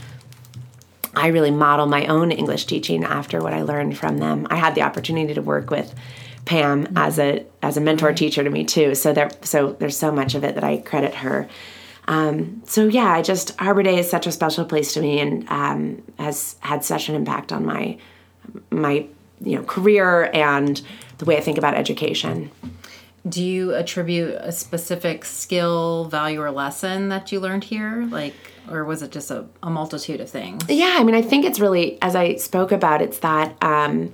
I 1.16 1.28
really 1.28 1.52
model 1.52 1.86
my 1.86 2.06
own 2.08 2.32
English 2.32 2.66
teaching 2.66 3.06
after 3.06 3.42
what 3.42 3.54
I 3.54 3.62
learned 3.62 3.98
from 3.98 4.18
them. 4.18 4.46
I 4.50 4.58
had 4.58 4.76
the 4.76 4.82
opportunity 4.82 5.34
to 5.34 5.42
work 5.42 5.70
with 5.70 5.96
Pam 6.44 6.86
mm-hmm. 6.86 6.98
as 6.98 7.20
a 7.20 7.46
as 7.62 7.78
a 7.78 7.82
mentor 7.82 8.12
teacher 8.14 8.44
to 8.44 8.50
me 8.50 8.66
too. 8.66 8.96
So 8.96 9.14
there 9.14 9.32
so 9.42 9.74
there's 9.80 9.98
so 9.98 10.12
much 10.12 10.36
of 10.36 10.44
it 10.44 10.56
that 10.56 10.64
I 10.64 10.78
credit 10.78 11.16
her 11.16 11.48
Um, 12.08 12.62
so 12.66 12.88
yeah, 12.88 13.12
I 13.12 13.22
just 13.22 13.58
Harbor 13.60 13.84
Day 13.84 14.00
is 14.00 14.10
such 14.10 14.28
a 14.28 14.32
special 14.32 14.66
place 14.66 14.94
to 14.94 15.02
me 15.02 15.20
and 15.20 15.48
um, 15.50 16.04
has 16.18 16.56
had 16.62 16.84
such 16.84 17.10
an 17.10 17.16
impact 17.16 17.52
on 17.52 17.66
my 17.66 17.98
my 18.72 19.06
you 19.42 19.58
know 19.58 19.64
career 19.64 20.30
and 20.34 20.82
the 21.18 21.26
way 21.26 21.38
I 21.38 21.42
think 21.42 21.58
about 21.58 21.74
education. 21.74 22.52
Do 23.28 23.44
you 23.44 23.74
attribute 23.74 24.36
a 24.40 24.54
specific 24.54 25.26
skill, 25.26 26.06
value, 26.06 26.42
or 26.42 26.50
lesson 26.52 27.10
that 27.10 27.32
you 27.32 27.42
learned 27.42 27.66
here? 27.66 28.08
Like, 28.10 28.34
or 28.72 28.86
was 28.86 29.02
it 29.02 29.12
just 29.12 29.32
a, 29.32 29.46
a 29.62 29.70
multitude 29.70 30.22
of 30.22 30.30
things? 30.30 30.64
Yeah, 30.70 30.96
I 30.98 31.04
mean, 31.04 31.16
I 31.16 31.22
think 31.22 31.44
it's 31.44 31.60
really, 31.60 32.02
as 32.02 32.16
I 32.16 32.36
spoke 32.36 32.72
about, 32.72 33.02
it's 33.02 33.20
that, 33.20 33.62
um, 33.62 34.14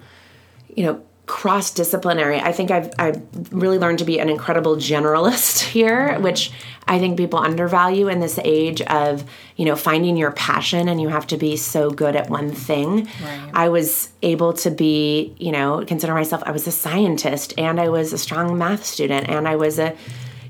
you 0.75 0.85
know, 0.85 1.03
cross 1.43 1.71
disciplinary. 1.71 2.39
I 2.39 2.53
think 2.53 2.71
I've 2.71 2.89
I've 2.97 3.21
really 3.51 3.77
learned 3.77 3.99
to 3.99 4.05
be 4.05 4.17
an 4.17 4.29
incredible 4.29 4.77
generalist 4.77 5.59
here, 5.75 6.17
which 6.21 6.53
I 6.87 6.99
think 6.99 7.17
people 7.17 7.37
undervalue 7.37 8.07
in 8.07 8.21
this 8.21 8.39
age 8.45 8.81
of, 8.83 9.29
you 9.57 9.65
know, 9.65 9.75
finding 9.75 10.15
your 10.15 10.31
passion 10.31 10.87
and 10.87 11.01
you 11.01 11.09
have 11.09 11.27
to 11.27 11.37
be 11.37 11.57
so 11.57 11.89
good 11.89 12.15
at 12.15 12.29
one 12.29 12.53
thing. 12.53 13.09
Right. 13.21 13.51
I 13.53 13.67
was 13.67 14.13
able 14.21 14.53
to 14.53 14.71
be, 14.71 15.35
you 15.37 15.51
know, 15.51 15.83
consider 15.85 16.13
myself 16.13 16.43
I 16.45 16.51
was 16.51 16.65
a 16.65 16.71
scientist 16.71 17.53
and 17.57 17.77
I 17.77 17.89
was 17.89 18.13
a 18.13 18.17
strong 18.17 18.57
math 18.57 18.85
student 18.85 19.27
and 19.27 19.45
I 19.45 19.57
was 19.57 19.79
a 19.79 19.97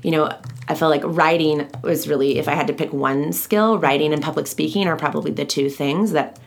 you 0.04 0.12
know, 0.12 0.30
I 0.68 0.76
feel 0.76 0.90
like 0.90 1.02
writing 1.04 1.68
was 1.82 2.06
really 2.06 2.38
if 2.38 2.46
I 2.46 2.54
had 2.54 2.68
to 2.68 2.72
pick 2.72 2.92
one 2.92 3.32
skill, 3.32 3.80
writing 3.80 4.12
and 4.12 4.22
public 4.22 4.46
speaking 4.46 4.86
are 4.86 4.96
probably 4.96 5.32
the 5.32 5.44
two 5.44 5.70
things 5.70 6.12
that 6.12 6.38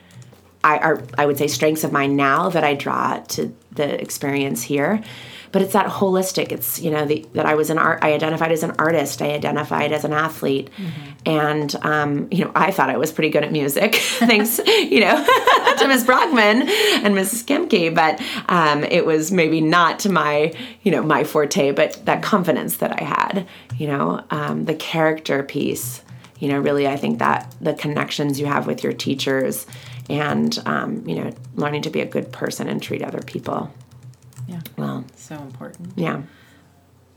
I 0.67 0.77
are 0.79 1.03
I 1.17 1.25
would 1.25 1.37
say 1.37 1.47
strengths 1.47 1.83
of 1.83 1.91
mine 1.91 2.15
now 2.15 2.49
that 2.49 2.63
I 2.63 2.73
draw 2.73 3.19
to 3.19 3.53
the 3.71 4.01
experience 4.01 4.63
here. 4.63 5.01
But 5.53 5.61
it's 5.61 5.73
that 5.73 5.87
holistic 5.87 6.51
it's 6.51 6.79
you 6.81 6.91
know 6.91 7.05
the, 7.05 7.25
that 7.33 7.45
i 7.45 7.55
was 7.55 7.69
an 7.69 7.77
art 7.77 8.03
i 8.03 8.11
identified 8.11 8.51
as 8.51 8.63
an 8.63 8.73
artist 8.77 9.21
i 9.21 9.31
identified 9.31 9.93
as 9.93 10.03
an 10.03 10.11
athlete. 10.11 10.69
Mm-hmm. 10.77 11.11
and 11.25 11.75
um, 11.83 12.27
you 12.31 12.43
know 12.43 12.51
i 12.53 12.69
thought 12.69 12.89
i 12.89 12.97
was 12.97 13.13
pretty 13.13 13.29
good 13.29 13.45
at 13.45 13.51
music. 13.51 13.95
Thanks 14.29 14.59
you 14.59 14.99
know 14.99 15.25
to 15.79 15.87
miss 15.87 16.03
brockman 16.03 16.63
and 16.63 17.15
mrs 17.15 17.45
Kemke, 17.45 17.95
but 17.95 18.21
um, 18.49 18.83
it 18.83 19.05
was 19.05 19.31
maybe 19.31 19.61
not 19.61 19.99
to 19.99 20.11
my 20.11 20.53
you 20.83 20.91
know 20.91 21.01
my 21.01 21.23
forte 21.23 21.71
but 21.71 22.05
that 22.05 22.21
confidence 22.21 22.77
that 22.77 22.91
i 23.01 23.03
had 23.03 23.47
you 23.77 23.87
know 23.87 24.23
um, 24.29 24.65
the 24.65 24.75
character 24.75 25.43
piece 25.43 26.01
you 26.39 26.49
know 26.49 26.59
really 26.59 26.87
i 26.87 26.97
think 26.97 27.19
that 27.19 27.55
the 27.61 27.73
connections 27.73 28.37
you 28.39 28.45
have 28.45 28.67
with 28.67 28.83
your 28.83 28.93
teachers 28.93 29.65
and 30.09 30.57
um, 30.65 31.07
you 31.07 31.15
know 31.15 31.31
learning 31.55 31.81
to 31.83 31.89
be 31.89 32.01
a 32.01 32.05
good 32.05 32.31
person 32.31 32.67
and 32.67 32.81
treat 32.81 33.01
other 33.01 33.21
people 33.21 33.71
yeah. 34.47 34.61
well. 34.77 35.05
So 35.15 35.35
important. 35.35 35.93
Yeah. 35.95 36.23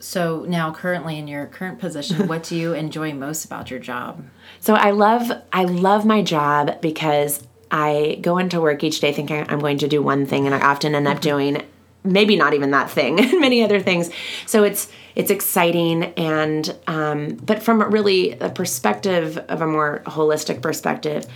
So 0.00 0.44
now 0.48 0.72
currently 0.72 1.18
in 1.18 1.28
your 1.28 1.46
current 1.46 1.78
position 1.78 2.26
what 2.28 2.42
do 2.42 2.56
you 2.56 2.72
enjoy 2.72 3.12
most 3.12 3.44
about 3.44 3.70
your 3.70 3.80
job? 3.80 4.24
So 4.60 4.74
i 4.74 4.90
love 4.90 5.30
i 5.52 5.64
love 5.64 6.04
my 6.04 6.22
job 6.22 6.80
because 6.80 7.46
i 7.70 8.18
go 8.20 8.38
into 8.38 8.60
work 8.60 8.82
each 8.82 9.00
day 9.00 9.12
thinking 9.12 9.46
i'm 9.48 9.60
going 9.60 9.78
to 9.78 9.88
do 9.88 10.02
one 10.02 10.26
thing 10.26 10.46
and 10.46 10.54
i 10.54 10.60
often 10.60 10.94
end 10.94 11.06
up 11.06 11.18
mm-hmm. 11.18 11.20
doing 11.20 11.62
maybe 12.04 12.36
not 12.36 12.54
even 12.54 12.70
that 12.70 12.90
thing 12.90 13.20
and 13.20 13.32
many 13.40 13.62
other 13.62 13.80
things. 13.80 14.10
So 14.46 14.64
it's 14.64 14.90
it's 15.14 15.30
exciting 15.30 16.04
and 16.14 16.76
um, 16.86 17.36
but 17.36 17.62
from 17.62 17.82
really 17.92 18.32
a 18.32 18.50
perspective 18.50 19.38
of 19.48 19.60
a 19.60 19.66
more 19.66 20.02
holistic 20.06 20.62
perspective 20.62 21.26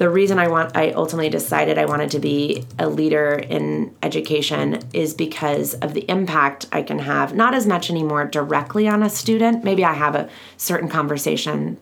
the 0.00 0.08
reason 0.08 0.38
I 0.38 0.48
want 0.48 0.74
I 0.74 0.92
ultimately 0.92 1.28
decided 1.28 1.76
I 1.76 1.84
wanted 1.84 2.12
to 2.12 2.20
be 2.20 2.64
a 2.78 2.88
leader 2.88 3.34
in 3.34 3.94
education 4.02 4.80
is 4.94 5.12
because 5.12 5.74
of 5.74 5.92
the 5.92 6.10
impact 6.10 6.64
I 6.72 6.80
can 6.80 7.00
have 7.00 7.34
not 7.34 7.52
as 7.52 7.66
much 7.66 7.90
anymore 7.90 8.24
directly 8.24 8.88
on 8.88 9.02
a 9.02 9.10
student. 9.10 9.62
Maybe 9.62 9.84
I 9.84 9.92
have 9.92 10.14
a 10.14 10.30
certain 10.56 10.88
conversation 10.88 11.76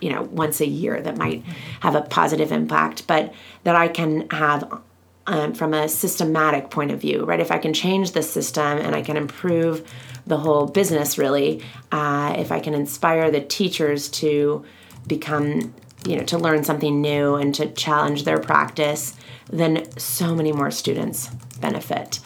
you 0.00 0.08
know 0.10 0.22
once 0.22 0.62
a 0.62 0.66
year 0.66 0.98
that 1.02 1.18
might 1.18 1.44
have 1.80 1.94
a 1.94 2.00
positive 2.00 2.52
impact 2.52 3.06
but 3.06 3.34
that 3.64 3.76
I 3.76 3.88
can 3.88 4.30
have 4.30 4.80
um, 5.26 5.52
from 5.52 5.74
a 5.74 5.90
systematic 5.90 6.70
point 6.70 6.90
of 6.90 7.02
view 7.02 7.26
right? 7.26 7.38
If 7.38 7.50
I 7.50 7.58
can 7.58 7.74
change 7.74 8.12
the 8.12 8.22
system 8.22 8.78
and 8.78 8.94
I 8.94 9.02
can 9.02 9.18
improve 9.18 9.86
the 10.26 10.38
whole 10.38 10.64
business 10.64 11.18
really 11.18 11.62
uh, 11.92 12.34
if 12.38 12.50
I 12.50 12.60
can 12.60 12.72
inspire 12.72 13.30
the 13.30 13.42
teachers 13.42 14.08
to 14.22 14.64
become 15.06 15.74
you 16.06 16.16
know 16.16 16.24
to 16.24 16.38
learn 16.38 16.64
something 16.64 17.00
new 17.00 17.34
and 17.34 17.54
to 17.54 17.70
challenge 17.72 18.24
their 18.24 18.38
practice 18.38 19.14
then 19.50 19.84
so 19.98 20.34
many 20.34 20.52
more 20.52 20.70
students 20.70 21.28
benefit 21.60 22.20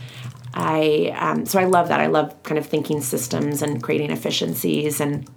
i 0.55 1.15
um, 1.19 1.47
so 1.47 1.59
i 1.59 1.65
love 1.65 1.89
that 1.89 2.01
i 2.01 2.07
love 2.07 2.43
kind 2.43 2.59
of 2.59 2.67
thinking 2.67 3.01
systems 3.01 3.63
and 3.63 3.83
creating 3.83 4.11
efficiencies 4.11 5.01
and 5.01 5.29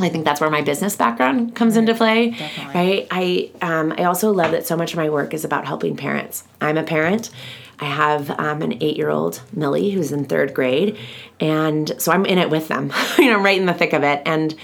I 0.00 0.08
think 0.08 0.24
that's 0.24 0.40
where 0.40 0.50
my 0.50 0.62
business 0.62 0.96
background 0.96 1.54
comes 1.54 1.74
right. 1.74 1.80
into 1.80 1.94
play, 1.94 2.30
Definitely. 2.30 2.74
right? 2.74 3.08
I 3.10 3.50
um, 3.60 3.92
I 3.98 4.04
also 4.04 4.32
love 4.32 4.52
that 4.52 4.66
so 4.66 4.76
much 4.76 4.92
of 4.92 4.96
my 4.96 5.10
work 5.10 5.34
is 5.34 5.44
about 5.44 5.66
helping 5.66 5.96
parents. 5.96 6.44
I'm 6.60 6.78
a 6.78 6.84
parent. 6.84 7.30
I 7.80 7.86
have 7.86 8.30
um, 8.30 8.62
an 8.62 8.82
eight-year-old 8.82 9.40
Millie 9.52 9.90
who's 9.90 10.10
in 10.10 10.24
third 10.24 10.54
grade, 10.54 10.98
and 11.40 11.92
so 11.98 12.12
I'm 12.12 12.26
in 12.26 12.38
it 12.38 12.50
with 12.50 12.68
them. 12.68 12.92
you 13.18 13.30
know, 13.30 13.40
right 13.40 13.58
in 13.58 13.66
the 13.66 13.74
thick 13.74 13.92
of 13.92 14.02
it, 14.02 14.22
and 14.26 14.54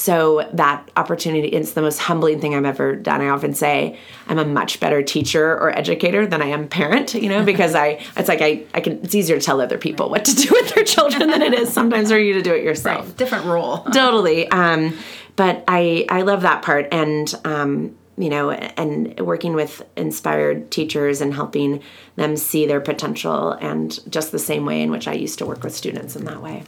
so 0.00 0.48
that 0.54 0.90
opportunity, 0.96 1.48
it's 1.48 1.72
the 1.72 1.82
most 1.82 1.98
humbling 1.98 2.40
thing 2.40 2.54
I've 2.54 2.64
ever 2.64 2.96
done. 2.96 3.20
I 3.20 3.28
often 3.28 3.52
say 3.52 3.98
I'm 4.28 4.38
a 4.38 4.46
much 4.46 4.80
better 4.80 5.02
teacher 5.02 5.52
or 5.52 5.76
educator 5.76 6.26
than 6.26 6.40
I 6.40 6.46
am 6.46 6.68
parent, 6.68 7.12
you 7.12 7.28
know, 7.28 7.44
because 7.44 7.74
I, 7.74 8.02
it's 8.16 8.26
like 8.26 8.40
I, 8.40 8.64
I 8.72 8.80
can, 8.80 9.04
it's 9.04 9.14
easier 9.14 9.38
to 9.38 9.44
tell 9.44 9.60
other 9.60 9.76
people 9.76 10.08
what 10.08 10.24
to 10.24 10.34
do 10.34 10.48
with 10.52 10.74
their 10.74 10.84
children 10.84 11.28
than 11.28 11.42
it 11.42 11.52
is 11.52 11.70
sometimes 11.70 12.10
for 12.10 12.18
you 12.18 12.32
to 12.32 12.40
do 12.40 12.54
it 12.54 12.64
yourself. 12.64 13.08
Right. 13.08 13.16
Different 13.18 13.44
role. 13.44 13.84
totally. 13.92 14.48
Um, 14.48 14.96
but 15.36 15.64
I, 15.68 16.06
I 16.08 16.22
love 16.22 16.40
that 16.42 16.62
part. 16.62 16.88
And, 16.90 17.34
um, 17.44 17.94
you 18.16 18.30
know, 18.30 18.52
and 18.52 19.20
working 19.20 19.52
with 19.52 19.82
inspired 19.98 20.70
teachers 20.70 21.20
and 21.20 21.34
helping 21.34 21.82
them 22.16 22.38
see 22.38 22.64
their 22.64 22.80
potential 22.80 23.52
and 23.52 24.00
just 24.10 24.32
the 24.32 24.38
same 24.38 24.64
way 24.64 24.80
in 24.80 24.90
which 24.90 25.06
I 25.06 25.12
used 25.12 25.38
to 25.40 25.46
work 25.46 25.62
with 25.62 25.74
students 25.74 26.16
in 26.16 26.24
that 26.24 26.42
way. 26.42 26.64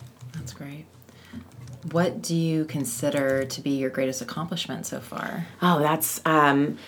What 1.91 2.23
do 2.23 2.37
you 2.37 2.65
consider 2.65 3.45
to 3.45 3.61
be 3.61 3.71
your 3.71 3.91
greatest 3.91 4.23
accomplishment 4.23 4.87
so 4.87 5.01
far? 5.01 5.47
Oh, 5.61 5.81
that's 5.81 6.21
um, 6.25 6.79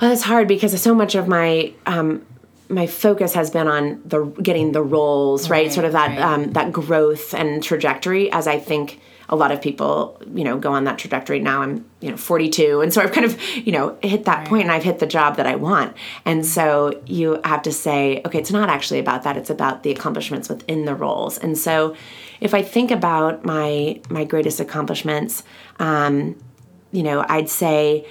well, 0.00 0.10
that's 0.10 0.22
hard 0.22 0.48
because 0.48 0.80
so 0.80 0.94
much 0.94 1.14
of 1.14 1.28
my 1.28 1.72
um, 1.84 2.24
my 2.68 2.86
focus 2.86 3.34
has 3.34 3.50
been 3.50 3.68
on 3.68 4.00
the 4.04 4.24
getting 4.24 4.72
the 4.72 4.82
roles 4.82 5.50
right, 5.50 5.64
right 5.64 5.72
sort 5.72 5.84
of 5.84 5.92
that 5.92 6.08
right. 6.08 6.20
um, 6.20 6.52
that 6.52 6.72
growth 6.72 7.34
and 7.34 7.62
trajectory 7.62 8.32
as 8.32 8.46
I 8.46 8.58
think 8.58 9.00
a 9.28 9.36
lot 9.36 9.52
of 9.52 9.60
people 9.60 10.20
you 10.34 10.44
know 10.44 10.58
go 10.58 10.72
on 10.72 10.84
that 10.84 10.98
trajectory. 10.98 11.40
Now 11.40 11.62
i'm 11.62 11.84
you 12.00 12.10
know 12.10 12.16
42 12.16 12.80
and 12.80 12.92
so 12.92 13.00
i've 13.00 13.12
kind 13.12 13.26
of 13.26 13.40
you 13.56 13.72
know 13.72 13.96
hit 14.02 14.24
that 14.24 14.38
right. 14.38 14.48
point 14.48 14.62
and 14.64 14.72
i've 14.72 14.82
hit 14.82 14.98
the 14.98 15.06
job 15.06 15.36
that 15.36 15.46
i 15.46 15.54
want. 15.56 15.96
And 16.24 16.44
so 16.44 17.00
you 17.06 17.40
have 17.44 17.62
to 17.62 17.72
say 17.72 18.22
okay 18.26 18.38
it's 18.38 18.52
not 18.52 18.68
actually 18.68 18.98
about 18.98 19.22
that. 19.24 19.36
It's 19.36 19.50
about 19.50 19.82
the 19.82 19.90
accomplishments 19.90 20.48
within 20.48 20.84
the 20.84 20.94
roles. 20.94 21.38
And 21.38 21.56
so 21.56 21.94
if 22.40 22.54
I 22.54 22.62
think 22.62 22.90
about 22.90 23.44
my 23.44 24.00
my 24.10 24.24
greatest 24.24 24.60
accomplishments, 24.60 25.44
um, 25.78 26.36
you 26.90 27.02
know, 27.02 27.24
I'd 27.28 27.48
say 27.48 28.06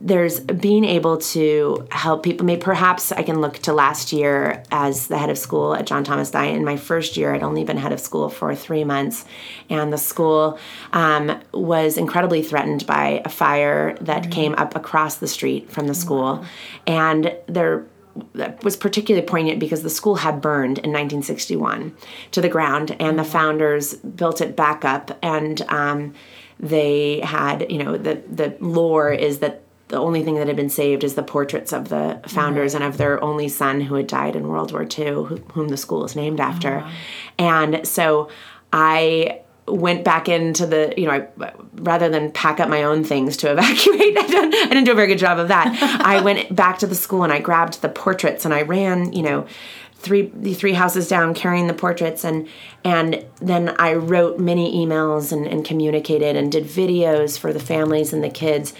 there's 0.00 0.40
being 0.40 0.84
able 0.84 1.18
to 1.18 1.86
help 1.90 2.22
people. 2.22 2.44
Maybe 2.44 2.60
perhaps 2.60 3.12
I 3.12 3.22
can 3.22 3.40
look 3.40 3.58
to 3.60 3.72
last 3.72 4.12
year 4.12 4.62
as 4.70 5.06
the 5.06 5.16
head 5.16 5.30
of 5.30 5.38
school 5.38 5.74
at 5.74 5.86
John 5.86 6.04
Thomas 6.04 6.30
Dye. 6.30 6.46
In 6.46 6.64
my 6.64 6.76
first 6.76 7.16
year, 7.16 7.34
I'd 7.34 7.42
only 7.42 7.64
been 7.64 7.76
head 7.76 7.92
of 7.92 8.00
school 8.00 8.28
for 8.28 8.54
three 8.54 8.84
months, 8.84 9.24
and 9.70 9.92
the 9.92 9.98
school 9.98 10.58
um, 10.92 11.40
was 11.52 11.96
incredibly 11.96 12.42
threatened 12.42 12.86
by 12.86 13.22
a 13.24 13.28
fire 13.28 13.96
that 14.00 14.22
mm-hmm. 14.22 14.30
came 14.30 14.54
up 14.56 14.74
across 14.76 15.16
the 15.16 15.28
street 15.28 15.70
from 15.70 15.86
the 15.86 15.94
school, 15.94 16.44
and 16.86 17.34
there 17.46 17.86
that 18.34 18.62
was 18.62 18.76
particularly 18.76 19.26
poignant 19.26 19.58
because 19.58 19.82
the 19.82 19.90
school 19.90 20.16
had 20.16 20.40
burned 20.40 20.78
in 20.78 20.90
1961 20.90 21.96
to 22.32 22.40
the 22.40 22.48
ground, 22.48 22.96
and 23.00 23.18
the 23.18 23.24
founders 23.24 23.94
built 23.94 24.40
it 24.40 24.54
back 24.54 24.84
up. 24.84 25.18
And 25.22 25.60
um, 25.62 26.14
they 26.60 27.20
had, 27.20 27.70
you 27.70 27.82
know, 27.82 27.96
the 27.96 28.22
the 28.28 28.56
lore 28.60 29.12
is 29.12 29.38
that 29.40 29.63
the 29.94 30.00
only 30.00 30.24
thing 30.24 30.34
that 30.34 30.48
had 30.48 30.56
been 30.56 30.70
saved 30.70 31.04
is 31.04 31.14
the 31.14 31.22
portraits 31.22 31.72
of 31.72 31.88
the 31.88 32.20
founders 32.26 32.74
mm-hmm. 32.74 32.82
and 32.82 32.92
of 32.92 32.98
their 32.98 33.22
only 33.22 33.46
son 33.46 33.80
who 33.80 33.94
had 33.94 34.08
died 34.08 34.34
in 34.34 34.48
World 34.48 34.72
War 34.72 34.82
II, 34.82 35.04
who, 35.04 35.36
whom 35.52 35.68
the 35.68 35.76
school 35.76 36.04
is 36.04 36.16
named 36.16 36.40
after. 36.40 36.78
Wow. 36.78 36.92
And 37.38 37.86
so 37.86 38.28
I 38.72 39.42
went 39.68 40.04
back 40.04 40.28
into 40.28 40.66
the 40.66 40.92
you 40.96 41.06
know 41.06 41.12
I, 41.12 41.52
rather 41.76 42.08
than 42.08 42.32
pack 42.32 42.58
up 42.58 42.68
my 42.68 42.82
own 42.82 43.04
things 43.04 43.36
to 43.38 43.52
evacuate 43.52 44.18
I 44.18 44.26
didn't, 44.26 44.54
I 44.54 44.66
didn't 44.66 44.84
do 44.84 44.92
a 44.92 44.96
very 44.96 45.06
good 45.06 45.18
job 45.18 45.38
of 45.38 45.48
that 45.48 45.68
i 46.04 46.20
went 46.20 46.54
back 46.54 46.80
to 46.80 46.86
the 46.86 46.94
school 46.94 47.24
and 47.24 47.32
i 47.32 47.38
grabbed 47.38 47.80
the 47.80 47.88
portraits 47.88 48.44
and 48.44 48.52
i 48.52 48.60
ran 48.60 49.14
you 49.14 49.22
know 49.22 49.46
three 49.94 50.30
the 50.34 50.52
three 50.52 50.74
houses 50.74 51.08
down 51.08 51.32
carrying 51.32 51.66
the 51.66 51.72
portraits 51.72 52.26
and 52.26 52.46
and 52.84 53.24
then 53.40 53.74
i 53.78 53.94
wrote 53.94 54.38
many 54.38 54.84
emails 54.84 55.32
and, 55.32 55.46
and 55.46 55.64
communicated 55.64 56.36
and 56.36 56.52
did 56.52 56.64
videos 56.64 57.38
for 57.38 57.50
the 57.50 57.58
families 57.58 58.12
and 58.12 58.22
the 58.22 58.28
kids 58.28 58.74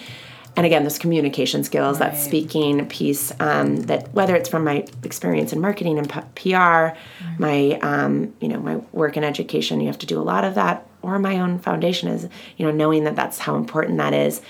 and 0.57 0.65
again, 0.65 0.85
those 0.85 0.99
communication 0.99 1.65
skills, 1.65 1.99
that 1.99 2.17
speaking 2.17 2.87
piece, 2.87 3.33
um, 3.41 3.77
that 3.83 4.13
whether 4.15 4.37
it's 4.37 4.49
from 4.49 4.65
my 4.65 4.87
experience 5.03 5.53
in 5.53 5.61
marketing 5.61 5.99
and 5.99 6.09
p- 6.09 6.53
PR, 6.53 6.97
my 7.39 7.79
um, 7.83 8.33
you 8.41 8.49
know 8.49 8.61
my 8.61 8.77
work 8.93 9.17
in 9.17 9.25
education, 9.25 9.81
you 9.81 9.89
have 9.89 9.99
to 9.99 10.07
do 10.07 10.21
a 10.21 10.23
lot 10.23 10.45
of 10.45 10.55
that, 10.55 10.87
or 11.05 11.19
my 11.19 11.39
own 11.39 11.59
foundation 11.59 12.09
is 12.09 12.29
you 12.57 12.67
know 12.67 12.73
knowing 12.73 13.05
that 13.05 13.17
that's 13.17 13.39
how 13.39 13.57
important 13.57 13.99
that 13.99 14.15
is. 14.15 14.41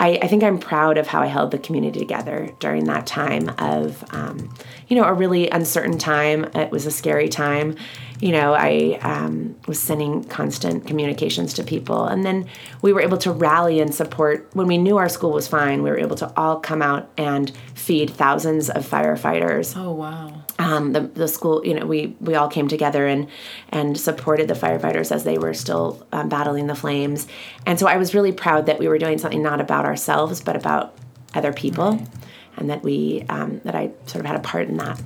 I, 0.00 0.18
I 0.22 0.26
think 0.26 0.42
I'm 0.42 0.58
proud 0.58 0.98
of 0.98 1.06
how 1.06 1.22
I 1.22 1.26
held 1.26 1.50
the 1.50 1.58
community 1.58 2.00
together 2.00 2.50
during 2.58 2.84
that 2.84 3.06
time 3.06 3.50
of 3.58 4.04
um, 4.12 4.52
you 4.88 4.96
know 4.96 5.04
a 5.04 5.12
really 5.12 5.48
uncertain 5.48 5.98
time. 5.98 6.44
It 6.54 6.70
was 6.70 6.86
a 6.86 6.90
scary 6.90 7.28
time. 7.28 7.76
You 8.20 8.30
know, 8.30 8.54
I 8.54 9.00
um, 9.02 9.56
was 9.66 9.80
sending 9.80 10.22
constant 10.22 10.86
communications 10.86 11.54
to 11.54 11.64
people, 11.64 12.04
and 12.04 12.24
then 12.24 12.48
we 12.80 12.92
were 12.92 13.00
able 13.00 13.18
to 13.18 13.32
rally 13.32 13.80
and 13.80 13.92
support 13.92 14.48
when 14.52 14.68
we 14.68 14.78
knew 14.78 14.96
our 14.96 15.08
school 15.08 15.32
was 15.32 15.48
fine. 15.48 15.82
We 15.82 15.90
were 15.90 15.98
able 15.98 16.16
to 16.16 16.32
all 16.36 16.60
come 16.60 16.82
out 16.82 17.10
and 17.16 17.50
feed 17.74 18.10
thousands 18.10 18.70
of 18.70 18.88
firefighters 18.88 19.76
Oh 19.76 19.92
wow. 19.92 20.41
Um, 20.58 20.92
the, 20.92 21.00
the 21.00 21.28
school 21.28 21.64
you 21.64 21.74
know 21.74 21.86
we 21.86 22.16
we 22.20 22.34
all 22.34 22.48
came 22.48 22.68
together 22.68 23.06
and 23.06 23.28
and 23.70 23.98
supported 23.98 24.48
the 24.48 24.54
firefighters 24.54 25.10
as 25.10 25.24
they 25.24 25.38
were 25.38 25.54
still 25.54 26.06
um, 26.12 26.28
battling 26.28 26.66
the 26.66 26.74
flames 26.74 27.26
and 27.66 27.78
so 27.78 27.86
i 27.86 27.96
was 27.96 28.14
really 28.14 28.32
proud 28.32 28.66
that 28.66 28.78
we 28.78 28.88
were 28.88 28.98
doing 28.98 29.18
something 29.18 29.42
not 29.42 29.60
about 29.60 29.84
ourselves 29.84 30.40
but 30.40 30.56
about 30.56 30.94
other 31.34 31.52
people 31.52 32.06
and 32.56 32.70
that 32.70 32.82
we 32.82 33.24
um, 33.28 33.60
that 33.64 33.74
i 33.74 33.90
sort 34.06 34.24
of 34.24 34.26
had 34.26 34.36
a 34.36 34.40
part 34.40 34.68
in 34.68 34.76
that. 34.76 35.00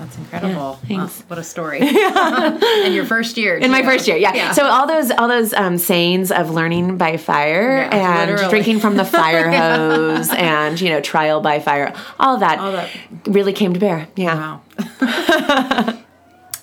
That's 0.00 0.16
incredible. 0.18 0.78
Yeah, 0.88 0.98
thanks. 0.98 1.20
Wow, 1.20 1.24
what 1.28 1.38
a 1.38 1.44
story. 1.44 1.78
in 2.86 2.92
your 2.92 3.04
first 3.04 3.36
year. 3.36 3.56
in 3.58 3.70
my 3.70 3.82
first 3.82 4.08
year 4.08 4.16
yeah. 4.16 4.52
so 4.52 4.64
all 4.66 4.86
those 4.86 5.10
all 5.12 5.28
those 5.28 5.52
um, 5.52 5.76
sayings 5.78 6.32
of 6.32 6.50
learning 6.50 6.96
by 6.96 7.16
fire 7.18 7.76
Yeah, 7.92 8.22
and 8.22 8.30
literally. 8.30 8.50
drinking 8.50 8.80
from 8.80 8.96
the 8.96 9.04
fire 9.18 9.50
hose 9.52 10.30
and 10.32 10.80
you 10.80 10.88
know 10.88 11.00
trial 11.00 11.40
by 11.42 11.60
fire 11.60 11.92
all 12.18 12.34
of 12.34 12.40
that, 12.40 12.58
All 12.58 12.72
that. 12.72 12.88
really 13.26 13.52
came 13.52 13.74
to 13.74 13.80
bear 13.80 14.08
yeah 14.16 14.58
Wow. 15.00 15.98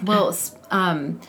well, 0.04 0.38
um, 0.72 1.20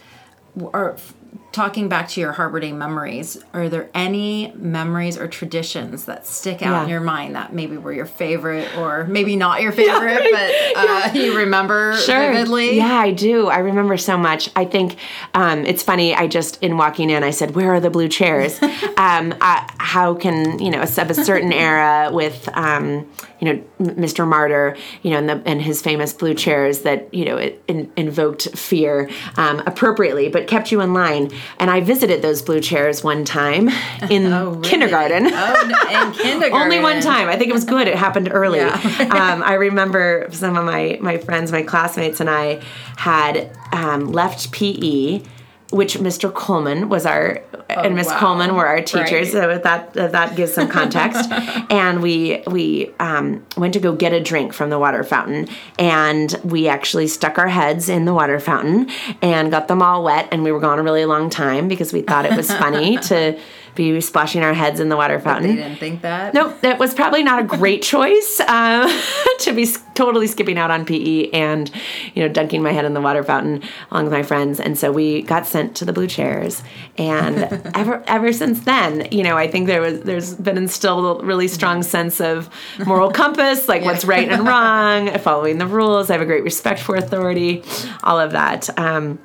w- 0.56 0.70
or 0.72 0.94
f- 0.94 1.14
talking 1.50 1.88
back 1.88 2.08
to 2.10 2.20
your 2.20 2.32
Harbor 2.32 2.60
Day 2.60 2.72
memories, 2.72 3.42
are 3.54 3.68
there 3.68 3.88
any 3.94 4.52
memories 4.54 5.16
or 5.16 5.26
traditions 5.26 6.04
that 6.04 6.26
stick 6.26 6.62
out 6.62 6.72
Yeah. 6.72 6.82
in 6.84 6.88
your 6.90 7.00
mind 7.00 7.34
that 7.36 7.52
maybe 7.52 7.76
were 7.78 7.92
your 7.92 8.06
favorite 8.06 8.68
or 8.76 9.04
maybe 9.04 9.34
not 9.34 9.62
your 9.62 9.72
favorite, 9.82 10.28
but 10.30 10.52
uh, 10.76 11.10
you 11.14 11.36
remember 11.36 11.96
vividly? 12.06 12.76
Yeah, 12.76 12.92
I 12.94 13.12
do. 13.12 13.48
I 13.48 13.58
remember 13.58 13.96
so 13.96 14.18
much. 14.18 14.50
I 14.54 14.66
think 14.66 14.96
um, 15.34 15.64
it's 15.64 15.82
funny. 15.82 16.14
I 16.14 16.26
just 16.26 16.62
in 16.62 16.76
walking 16.76 17.08
in, 17.10 17.24
I 17.24 17.30
said, 17.30 17.54
"Where 17.54 17.72
are 17.72 17.80
the 17.80 17.90
blue 17.90 18.08
chairs?" 18.08 18.60
um, 18.96 19.34
uh, 19.40 19.66
how 19.78 20.14
can 20.14 20.58
you 20.58 20.70
know 20.70 20.82
of 20.82 21.10
a 21.10 21.14
certain 21.14 21.52
era 21.52 22.10
with 22.12 22.48
um, 22.54 23.10
you 23.40 23.52
know 23.54 23.62
Mr. 23.80 24.26
Martyr, 24.28 24.76
you 25.02 25.10
know, 25.12 25.18
and, 25.18 25.28
the, 25.28 25.42
and 25.46 25.62
his 25.62 25.80
famous 25.80 26.12
blue 26.12 26.34
chairs 26.34 26.80
that 26.80 27.12
you 27.14 27.24
know 27.24 27.36
it 27.36 27.62
in, 27.68 27.90
invoked 27.96 28.56
fear 28.56 29.08
um, 29.36 29.60
appropriately, 29.66 30.28
but 30.28 30.46
kept 30.46 30.70
you 30.70 30.80
in 30.80 30.92
line. 30.92 31.30
And 31.58 31.70
I 31.70 31.80
visited 31.80 32.22
those 32.22 32.42
blue 32.42 32.60
chairs 32.60 33.02
one 33.04 33.24
time 33.24 33.68
in 34.10 34.32
Oh, 34.32 34.50
really? 34.50 34.68
kindergarten. 34.68 35.28
Oh, 35.32 35.62
in 35.90 36.12
kindergarten. 36.22 36.54
Only 36.62 36.80
one 36.80 37.00
time. 37.00 37.28
I 37.28 37.36
think 37.36 37.50
it 37.50 37.54
was 37.54 37.64
good. 37.64 37.88
It 37.88 37.94
happened 37.96 38.28
early. 38.32 38.58
Yeah. 38.58 38.74
um, 39.34 39.42
I 39.42 39.54
remember 39.54 40.28
some 40.32 40.56
of 40.56 40.64
my 40.64 40.98
my 41.00 41.18
friends, 41.18 41.52
my 41.52 41.62
classmates, 41.62 42.20
and 42.20 42.28
I 42.30 42.62
had 42.96 43.56
um, 43.72 44.12
left 44.12 44.52
PE, 44.52 45.22
which 45.70 45.94
Mr. 45.98 46.32
Coleman 46.32 46.88
was 46.88 47.06
our 47.06 47.42
and 47.68 47.94
Miss 47.94 48.08
Oh, 48.08 48.12
wow. 48.12 48.18
Coleman 48.18 48.54
were 48.54 48.66
our 48.66 48.80
teachers. 48.80 49.34
Right. 49.34 49.54
So 49.54 49.58
that 49.58 49.92
that 49.94 50.36
gives 50.36 50.54
some 50.54 50.68
context. 50.68 51.30
and 51.70 52.02
we 52.02 52.42
we 52.46 52.90
um, 52.98 53.44
went 53.56 53.74
to 53.74 53.80
go 53.80 53.94
get 53.94 54.12
a 54.12 54.20
drink 54.20 54.52
from 54.52 54.70
the 54.70 54.78
water 54.78 55.04
fountain, 55.04 55.48
and 55.78 56.34
we 56.44 56.68
actually 56.68 57.08
stuck 57.08 57.38
our 57.38 57.48
heads 57.48 57.88
in 57.88 58.04
the 58.04 58.14
water 58.14 58.40
fountain 58.40 58.90
and 59.22 59.50
got 59.50 59.68
them 59.68 59.82
all 59.82 60.02
wet. 60.04 60.28
And 60.32 60.42
we 60.42 60.52
were 60.52 60.60
gone 60.60 60.78
a 60.78 60.82
really 60.82 61.04
long 61.04 61.30
time 61.30 61.68
because 61.68 61.92
we 61.92 62.02
thought 62.02 62.24
it 62.24 62.36
was 62.36 62.50
funny 62.50 62.96
to 63.08 63.38
be 63.74 64.00
splashing 64.00 64.42
our 64.42 64.54
heads 64.54 64.80
in 64.80 64.88
the 64.88 64.96
water 64.96 65.20
fountain. 65.20 65.54
They 65.56 65.62
didn't 65.62 65.78
think 65.78 66.02
that. 66.02 66.34
Nope, 66.34 66.60
that 66.62 66.78
was 66.78 66.94
probably 66.94 67.22
not 67.22 67.40
a 67.40 67.44
great 67.44 67.82
choice 67.94 68.40
uh, 68.40 69.02
to 69.40 69.52
be 69.52 69.66
totally 69.98 70.28
skipping 70.28 70.56
out 70.56 70.70
on 70.70 70.84
PE 70.84 71.30
and, 71.30 71.68
you 72.14 72.22
know, 72.22 72.32
dunking 72.32 72.62
my 72.62 72.70
head 72.70 72.84
in 72.84 72.94
the 72.94 73.00
water 73.00 73.24
fountain 73.24 73.60
along 73.90 74.04
with 74.04 74.12
my 74.12 74.22
friends. 74.22 74.60
And 74.60 74.78
so 74.78 74.92
we 74.92 75.22
got 75.22 75.44
sent 75.44 75.74
to 75.78 75.84
the 75.84 75.92
blue 75.92 76.06
chairs. 76.06 76.62
And 76.96 77.36
ever 77.74 78.04
ever 78.06 78.32
since 78.32 78.60
then, 78.60 79.08
you 79.10 79.24
know, 79.24 79.36
I 79.36 79.48
think 79.48 79.66
there 79.66 79.80
was 79.80 80.02
there's 80.02 80.34
been 80.34 80.56
instilled 80.56 81.20
a 81.20 81.26
really 81.26 81.48
strong 81.48 81.82
sense 81.82 82.20
of 82.20 82.48
moral 82.86 83.10
compass, 83.10 83.68
like 83.68 83.82
what's 83.82 84.04
right 84.04 84.28
and 84.28 84.46
wrong, 84.46 85.18
following 85.18 85.58
the 85.58 85.66
rules. 85.66 86.10
I 86.10 86.12
have 86.12 86.22
a 86.22 86.26
great 86.26 86.44
respect 86.44 86.78
for 86.78 86.94
authority, 86.94 87.64
all 88.04 88.20
of 88.20 88.30
that. 88.32 88.70
Um, 88.78 89.18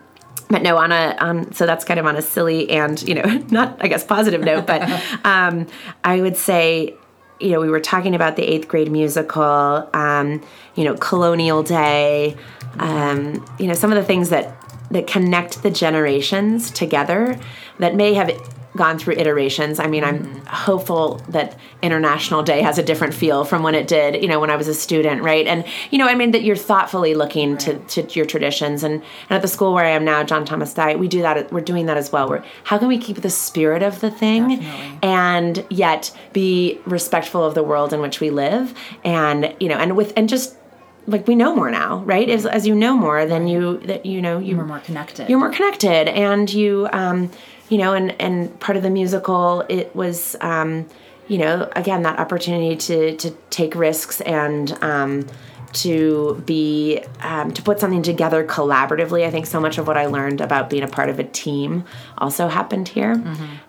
but 0.49 0.63
no 0.63 0.77
on 0.77 0.91
a 0.91 1.15
on 1.19 1.53
so 1.53 1.67
that's 1.67 1.85
kind 1.85 1.99
of 1.99 2.07
on 2.07 2.15
a 2.15 2.21
silly 2.21 2.69
and 2.69 3.01
you 3.07 3.15
know 3.15 3.23
not 3.49 3.77
i 3.79 3.87
guess 3.87 4.03
positive 4.03 4.41
note 4.41 4.67
but 4.67 4.81
um 5.25 5.65
i 6.03 6.21
would 6.21 6.37
say 6.37 6.95
you 7.39 7.49
know 7.49 7.59
we 7.59 7.69
were 7.69 7.79
talking 7.79 8.15
about 8.15 8.35
the 8.35 8.43
eighth 8.43 8.67
grade 8.67 8.91
musical 8.91 9.89
um 9.93 10.41
you 10.75 10.83
know 10.83 10.95
colonial 10.95 11.63
day 11.63 12.35
um 12.79 13.45
you 13.59 13.67
know 13.67 13.73
some 13.73 13.91
of 13.91 13.97
the 13.97 14.03
things 14.03 14.29
that 14.29 14.55
that 14.91 15.07
connect 15.07 15.63
the 15.63 15.71
generations 15.71 16.71
together 16.71 17.39
that 17.79 17.95
may 17.95 18.13
have 18.13 18.29
gone 18.75 18.97
through 18.97 19.13
iterations. 19.15 19.79
I 19.79 19.87
mean 19.87 20.03
i'm 20.03 20.45
hopeful 20.47 21.21
that 21.29 21.55
international 21.81 22.41
day 22.43 22.61
has 22.61 22.77
a 22.77 22.83
different 22.83 23.13
feel 23.13 23.45
from 23.45 23.61
when 23.61 23.75
it 23.75 23.87
did 23.87 24.21
you 24.21 24.27
know 24.27 24.39
when 24.39 24.49
i 24.49 24.55
was 24.55 24.67
a 24.67 24.73
student 24.73 25.21
right? 25.21 25.45
And 25.45 25.63
you 25.91 25.97
know 25.99 26.07
i 26.07 26.15
mean 26.15 26.31
that 26.31 26.43
you're 26.43 26.55
thoughtfully 26.55 27.13
looking 27.13 27.57
to, 27.59 27.77
to 27.77 28.01
your 28.17 28.25
traditions. 28.25 28.83
And, 28.83 28.95
and 28.95 29.31
at 29.31 29.41
the 29.41 29.47
school 29.47 29.73
where 29.73 29.85
i 29.85 29.89
am 29.89 30.03
now 30.05 30.23
john 30.23 30.43
thomas 30.45 30.73
Dye, 30.73 30.95
we 30.95 31.07
do 31.07 31.21
that 31.21 31.51
we're 31.53 31.61
doing 31.61 31.85
that 31.85 31.97
as 31.97 32.11
well. 32.11 32.29
We're 32.29 32.43
how 32.63 32.77
can 32.77 32.87
we 32.87 32.97
keep 32.97 33.17
the 33.21 33.29
spirit 33.29 33.83
of 33.83 33.99
the 34.01 34.09
thing 34.09 34.49
Definitely. 34.49 34.99
and 35.03 35.65
yet 35.69 36.15
be 36.33 36.79
respectful 36.85 37.43
of 37.43 37.53
the 37.55 37.63
world 37.63 37.93
in 37.93 38.01
which 38.01 38.19
we 38.19 38.29
live? 38.31 38.73
And 39.03 39.55
you 39.59 39.69
know 39.69 39.77
and 39.77 39.95
with 39.95 40.13
and 40.17 40.27
just 40.27 40.57
like 41.05 41.27
we 41.27 41.35
know 41.35 41.53
more 41.55 41.69
now 41.69 41.97
right? 42.05 42.29
As, 42.29 42.45
as 42.45 42.65
you 42.65 42.73
know 42.75 42.95
more 42.97 43.25
then 43.25 43.47
you 43.47 43.77
that 43.89 44.05
you 44.05 44.21
know 44.21 44.39
you 44.39 44.57
We're 44.57 44.65
more 44.65 44.79
connected. 44.79 45.29
you're 45.29 45.39
more 45.39 45.51
connected 45.51 46.07
and 46.07 46.51
you 46.51 46.87
um 46.91 47.29
you 47.73 47.79
know 47.79 47.95
and 47.95 48.21
and 48.21 48.59
part 48.59 48.77
of 48.77 48.83
the 48.83 48.89
musical 48.91 49.65
it 49.67 49.95
was 49.95 50.35
um 50.41 50.87
you 51.27 51.39
know 51.39 51.67
again 51.75 52.03
that 52.03 52.19
opportunity 52.19 52.75
to 52.75 53.17
to 53.17 53.31
take 53.49 53.73
risks 53.73 54.21
and 54.21 54.77
um 54.83 55.25
to 55.73 56.39
be 56.45 57.03
um, 57.21 57.51
to 57.51 57.63
put 57.63 57.79
something 57.79 58.03
together 58.03 58.45
collaboratively. 58.45 59.25
I 59.25 59.31
think 59.31 59.47
so 59.47 59.59
much 59.59 59.79
of 59.79 59.87
what 59.87 59.97
i 59.97 60.05
learned 60.05 60.39
about 60.39 60.69
being 60.69 60.83
a 60.83 60.87
part 60.87 61.09
of 61.09 61.17
a 61.17 61.23
team 61.23 61.85
also 62.19 62.47
happened 62.47 62.89
here. 62.89 63.13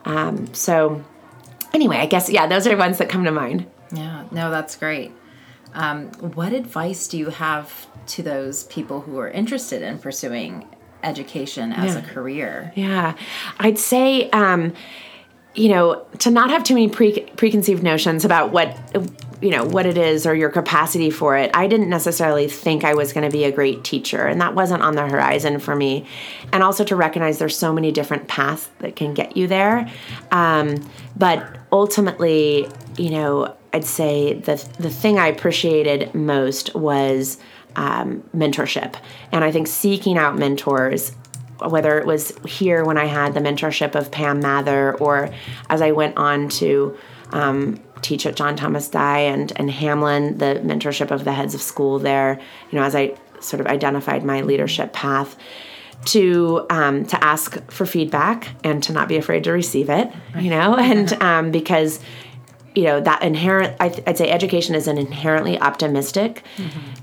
Um, 0.05 0.53
so 0.53 1.03
anyway 1.73 1.97
i 1.97 2.07
guess 2.07 2.29
yeah 2.29 2.47
those 2.47 2.67
are 2.67 2.71
the 2.71 2.77
ones 2.77 2.99
that 2.99 3.09
come 3.09 3.25
to 3.25 3.33
mind. 3.33 3.67
Yeah, 3.91 4.25
no, 4.31 4.51
that's 4.51 4.77
great. 4.77 5.13
Um, 5.73 6.09
what 6.41 6.53
advice 6.53 7.09
do 7.09 7.17
you 7.17 7.31
have 7.31 7.87
to 8.09 8.23
those 8.23 8.65
people 8.65 9.01
who 9.01 9.19
are 9.19 9.31
interested 9.31 9.81
in 9.81 9.99
pursuing 9.99 10.69
education 11.05 11.73
as 11.73 11.97
a 11.97 12.03
career? 12.03 12.73
Yeah, 12.75 13.15
I'd 13.59 13.79
say, 13.79 14.31
um, 14.31 14.73
you 15.55 15.69
know, 15.69 16.07
to 16.19 16.31
not 16.31 16.51
have 16.51 16.65
too 16.65 16.75
many 16.75 16.89
pre- 16.89 17.21
preconceived 17.37 17.83
notions 17.83 18.25
about 18.25 18.51
what, 18.51 18.77
you 19.41 19.51
know, 19.51 19.65
what 19.65 19.87
it 19.87 19.97
is 19.97 20.27
or 20.27 20.35
your 20.35 20.51
capacity 20.51 21.11
for 21.11 21.37
it. 21.37 21.51
I 21.55 21.69
didn't 21.69 21.89
necessarily 21.89 22.49
think 22.49 22.83
I 22.83 22.95
was 22.95 23.13
going 23.13 23.29
to 23.29 23.33
be 23.33 23.45
a 23.45 23.53
great 23.53 23.85
teacher, 23.85 24.27
and 24.27 24.41
that 24.41 24.55
wasn't 24.55 24.83
on 24.83 24.97
the 24.97 25.07
horizon 25.07 25.61
for 25.61 25.77
me. 25.77 26.07
And 26.53 26.63
also 26.63 26.83
to 26.85 26.97
recognize 26.97 27.39
there's 27.39 27.57
so 27.57 27.73
many 27.73 27.93
different 27.93 28.27
paths 28.27 28.69
that 28.81 28.97
can 28.97 29.15
get 29.15 29.37
you 29.37 29.47
there. 29.47 29.89
Um, 30.33 30.89
but 31.17 31.59
ultimately, 31.71 32.69
you 32.97 33.11
know, 33.11 33.57
I'd 33.73 33.85
say 33.85 34.35
the 34.35 34.57
the 34.79 34.91
thing 34.91 35.19
I 35.19 35.29
appreciated 35.29 36.15
most 36.15 36.75
was 36.75 37.39
um, 37.77 38.23
mentorship, 38.35 38.97
and 39.33 39.45
I 39.45 39.51
think 39.53 39.67
seeking 39.67 40.19
out 40.19 40.39
mentors 40.39 41.13
whether 41.61 41.99
it 41.99 42.07
was 42.07 42.37
here 42.45 42.85
when 42.85 42.99
I 42.99 43.07
had 43.07 43.33
the 43.35 43.41
mentorship 43.41 43.95
of 43.95 44.11
Pam 44.11 44.41
Mather 44.41 44.97
or 44.99 45.31
as 45.71 45.81
I 45.81 45.93
went 45.93 46.17
on 46.17 46.49
to 46.51 46.97
um, 47.33 47.81
teach 48.03 48.27
at 48.27 48.37
John 48.37 48.57
Thomas 48.57 48.89
Dye 48.89 49.21
and, 49.21 49.53
and 49.57 49.71
Hamlin, 49.71 50.39
the 50.39 50.61
mentorship 50.65 51.11
of 51.11 51.25
the 51.25 51.33
heads 51.33 51.55
of 51.55 51.63
school 51.63 51.99
there, 51.99 52.41
you 52.71 52.79
know, 52.79 52.85
as 52.85 52.95
I 52.95 53.17
sort 53.41 53.61
of 53.61 53.67
identified 53.67 54.25
my 54.25 54.43
leadership 54.43 54.93
path 54.93 55.37
to 56.07 56.67
um, 56.69 57.07
to 57.07 57.25
ask 57.25 57.71
for 57.71 57.87
feedback 57.87 58.51
and 58.63 58.83
to 58.83 58.93
not 58.93 59.09
be 59.09 59.17
afraid 59.17 59.45
to 59.45 59.53
receive 59.53 59.89
it, 59.89 60.11
you 60.39 60.51
know, 60.51 60.75
and 60.79 61.13
um, 61.23 61.51
because 61.51 62.01
you 62.75 62.85
know 62.85 63.01
that 63.01 63.23
inherent 63.23 63.75
I 63.81 63.87
i'd 64.07 64.19
say 64.19 64.31
education 64.31 64.75
is 64.75 64.89
an 64.89 64.99
inherently 64.99 65.59
optimistic 65.61 66.43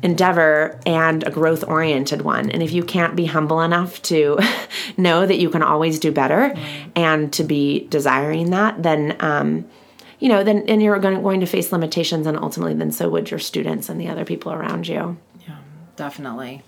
endeavor 0.04 0.80
and 0.86 1.26
a 1.26 1.32
growth 1.32 1.64
oriented 1.68 2.24
one 2.24 2.50
and 2.50 2.62
if 2.62 2.72
you 2.72 2.84
can't 2.84 3.16
be 3.16 3.26
humble 3.26 3.62
enough 3.62 4.02
to 4.04 4.40
know 4.98 5.26
that 5.26 5.40
you 5.40 5.50
can 5.50 5.64
always 5.64 6.00
do 6.00 6.12
better 6.12 6.54
and 6.96 7.32
to 7.34 7.44
be 7.44 7.88
desiring 7.90 8.50
that 8.52 8.84
then 8.84 9.16
um, 9.20 9.66
you 10.22 10.30
know, 10.30 10.44
then 10.44 10.64
and 10.68 10.82
you're 10.82 11.00
going, 11.00 11.22
going 11.24 11.40
to 11.40 11.48
face 11.48 11.72
limitations, 11.72 12.28
and 12.28 12.38
ultimately, 12.38 12.76
then 12.76 12.92
so 12.92 13.10
would 13.10 13.32
your 13.32 13.40
students 13.40 13.90
and 13.90 14.00
the 14.00 14.08
other 14.08 14.24
people 14.24 14.54
around 14.54 14.88
you. 14.88 15.18
Yeah, 15.48 15.58
definitely. 15.96 16.62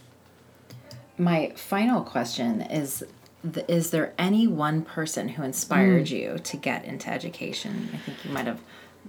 My 1.17 1.53
final 1.55 2.01
question 2.01 2.61
is 2.61 3.03
is 3.67 3.91
there 3.91 4.13
any 4.17 4.47
one 4.47 4.81
person 4.83 5.29
who 5.29 5.43
inspired 5.43 6.05
mm. 6.05 6.11
you 6.11 6.39
to 6.39 6.57
get 6.57 6.85
into 6.85 7.09
education? 7.11 7.89
I 7.93 7.97
think 7.97 8.25
you 8.25 8.31
might 8.31 8.47
have 8.47 8.61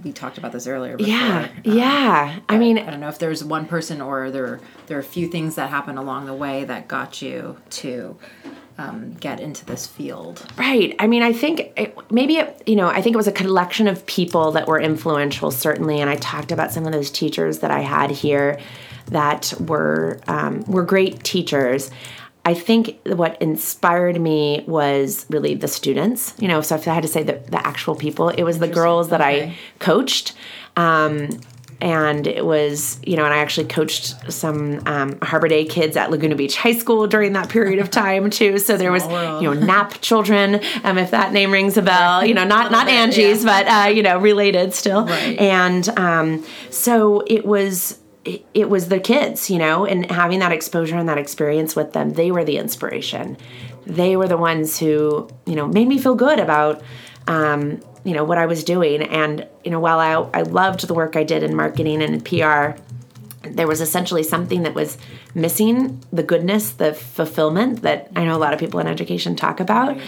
we 0.03 0.13
talked 0.13 0.39
about 0.39 0.53
this 0.53 0.67
earlier. 0.67 0.97
Before. 0.97 1.13
Yeah, 1.13 1.49
um, 1.55 1.63
yeah. 1.65 2.41
I 2.49 2.59
mean, 2.59 2.79
I 2.79 2.91
don't 2.91 3.01
know 3.01 3.09
if 3.09 3.19
there's 3.19 3.45
one 3.45 3.67
person 3.67 4.01
or 4.01 4.31
there 4.31 4.61
there 4.87 4.97
are 4.97 5.01
a 5.01 5.05
few 5.05 5.29
things 5.29 5.55
that 5.55 5.71
happened 5.71 5.99
along 5.99 6.27
the 6.27 6.35
way 6.35 6.65
that 6.65 6.89
got 6.89 7.23
you 7.23 7.57
to 7.71 8.17
um, 8.79 9.15
get 9.15 9.41
into 9.41 9.65
this 9.65 9.87
field. 9.87 10.45
Right. 10.57 10.95
I 10.99 11.07
mean, 11.07 11.23
I 11.23 11.33
think 11.33 11.73
it, 11.77 11.97
maybe 12.11 12.37
it, 12.37 12.63
you 12.67 12.77
know, 12.77 12.89
I 12.89 13.03
think 13.03 13.15
it 13.15 13.17
was 13.17 13.29
a 13.29 13.33
collection 13.33 13.87
of 13.87 14.05
people 14.07 14.53
that 14.53 14.67
were 14.67 14.81
influential, 14.81 15.51
certainly. 15.51 16.01
And 16.01 16.11
I 16.11 16.17
talked 16.17 16.51
about 16.51 16.73
some 16.73 16.85
of 16.87 16.93
those 16.93 17.11
teachers 17.11 17.61
that 17.61 17.71
I 17.71 17.81
had 17.81 18.11
here 18.11 18.59
that 19.07 19.53
were 19.61 20.21
um, 20.27 20.65
were 20.65 20.85
great 20.85 21.23
teachers. 21.23 21.91
I 22.45 22.55
think 22.55 22.99
what 23.07 23.41
inspired 23.41 24.21
me 24.21 24.65
was 24.67 25.25
really 25.31 25.55
the 25.55 25.69
students. 25.69 26.35
You 26.39 26.49
know, 26.49 26.61
so 26.61 26.75
if 26.75 26.87
I 26.87 26.95
had 26.95 27.03
to 27.03 27.09
say 27.09 27.23
the, 27.23 27.35
the 27.49 27.67
actual 27.67 27.95
people, 27.95 28.29
it 28.29 28.43
was 28.43 28.59
the 28.59 28.69
girls 28.69 29.09
that 29.11 29.21
okay. 29.21 29.49
I 29.49 29.57
coached. 29.79 30.35
Um, 30.77 31.41
and 31.81 32.27
it 32.27 32.45
was, 32.47 32.99
you 33.05 33.17
know, 33.17 33.25
and 33.25 33.35
I 33.35 33.39
actually 33.39 33.67
coached 33.67 34.33
some 34.33 34.81
um, 34.87 35.19
Harbor 35.21 35.49
Day 35.49 35.65
kids 35.65 35.97
at 35.97 36.11
Laguna 36.11 36.35
Beach 36.35 36.57
High 36.57 36.73
School 36.73 37.07
during 37.07 37.33
that 37.33 37.49
period 37.49 37.79
of 37.79 37.91
time 37.91 38.31
too. 38.31 38.59
So 38.59 38.77
there 38.77 38.93
was, 38.93 39.03
you 39.05 39.53
know, 39.53 39.53
NAP 39.53 39.95
children, 40.01 40.61
um, 40.83 40.99
if 40.99 41.11
that 41.11 41.33
name 41.33 41.51
rings 41.51 41.77
a 41.77 41.83
bell. 41.83 42.25
You 42.25 42.35
know, 42.35 42.45
not 42.45 42.71
not 42.79 42.89
Angie's, 42.89 43.45
yeah. 43.45 43.65
but 43.65 43.69
uh, 43.69 43.89
you 43.89 44.03
know, 44.03 44.19
related 44.19 44.73
still. 44.75 45.05
Right. 45.05 45.39
And 45.39 45.89
um, 45.99 46.45
so 46.71 47.23
it 47.27 47.45
was 47.45 47.99
it, 48.25 48.71
was 48.71 48.89
the 48.89 48.99
kids, 48.99 49.51
you 49.51 49.59
know, 49.59 49.85
and 49.85 50.11
having 50.11 50.39
that 50.39 50.53
exposure 50.53 50.97
and 50.97 51.09
that 51.09 51.19
experience 51.19 51.77
with 51.77 51.93
them, 51.93 52.11
they 52.11 52.31
were 52.31 52.45
the 52.45 52.57
inspiration. 52.57 53.37
They 53.87 54.17
were 54.17 54.29
the 54.29 54.37
ones 54.37 54.79
who, 54.79 55.29
you 55.47 55.55
know, 55.55 55.67
made 55.67 55.89
me 55.89 55.99
feel 55.99 56.15
good 56.15 56.41
about, 56.41 56.83
um, 57.27 57.83
you 58.03 58.15
know, 58.15 58.25
what 58.25 58.39
I 58.39 58.47
was 58.47 58.65
doing. 58.65 59.03
And, 59.03 59.47
you 59.63 59.71
know, 59.71 59.81
while 59.81 59.99
I, 59.99 60.39
I 60.39 60.43
loved 60.43 60.87
the 60.87 60.95
work 60.95 61.17
I 61.17 61.25
did 61.25 61.43
in 61.43 61.55
marketing 61.55 62.03
and 62.03 62.15
in 62.15 62.21
PR, 62.23 62.81
there 63.43 63.67
was 63.67 63.83
essentially 63.83 64.23
something 64.23 64.63
that 64.63 64.75
was 64.75 64.97
missing 65.35 66.03
the 66.11 66.23
goodness, 66.23 66.71
the 66.71 66.95
fulfillment 66.95 67.83
that 67.83 68.11
I 68.17 68.25
know 68.25 68.37
a 68.37 68.39
lot 68.39 68.55
of 68.55 68.61
people 68.61 68.81
in 68.81 68.87
education 68.87 69.37
talk 69.37 69.61
about. 69.61 69.99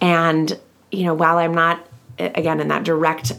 And, 0.00 0.58
you 0.90 1.04
know, 1.04 1.14
while 1.14 1.38
I'm 1.38 1.54
not, 1.54 1.86
again, 2.18 2.60
in 2.60 2.68
that 2.68 2.84
direct 2.84 3.32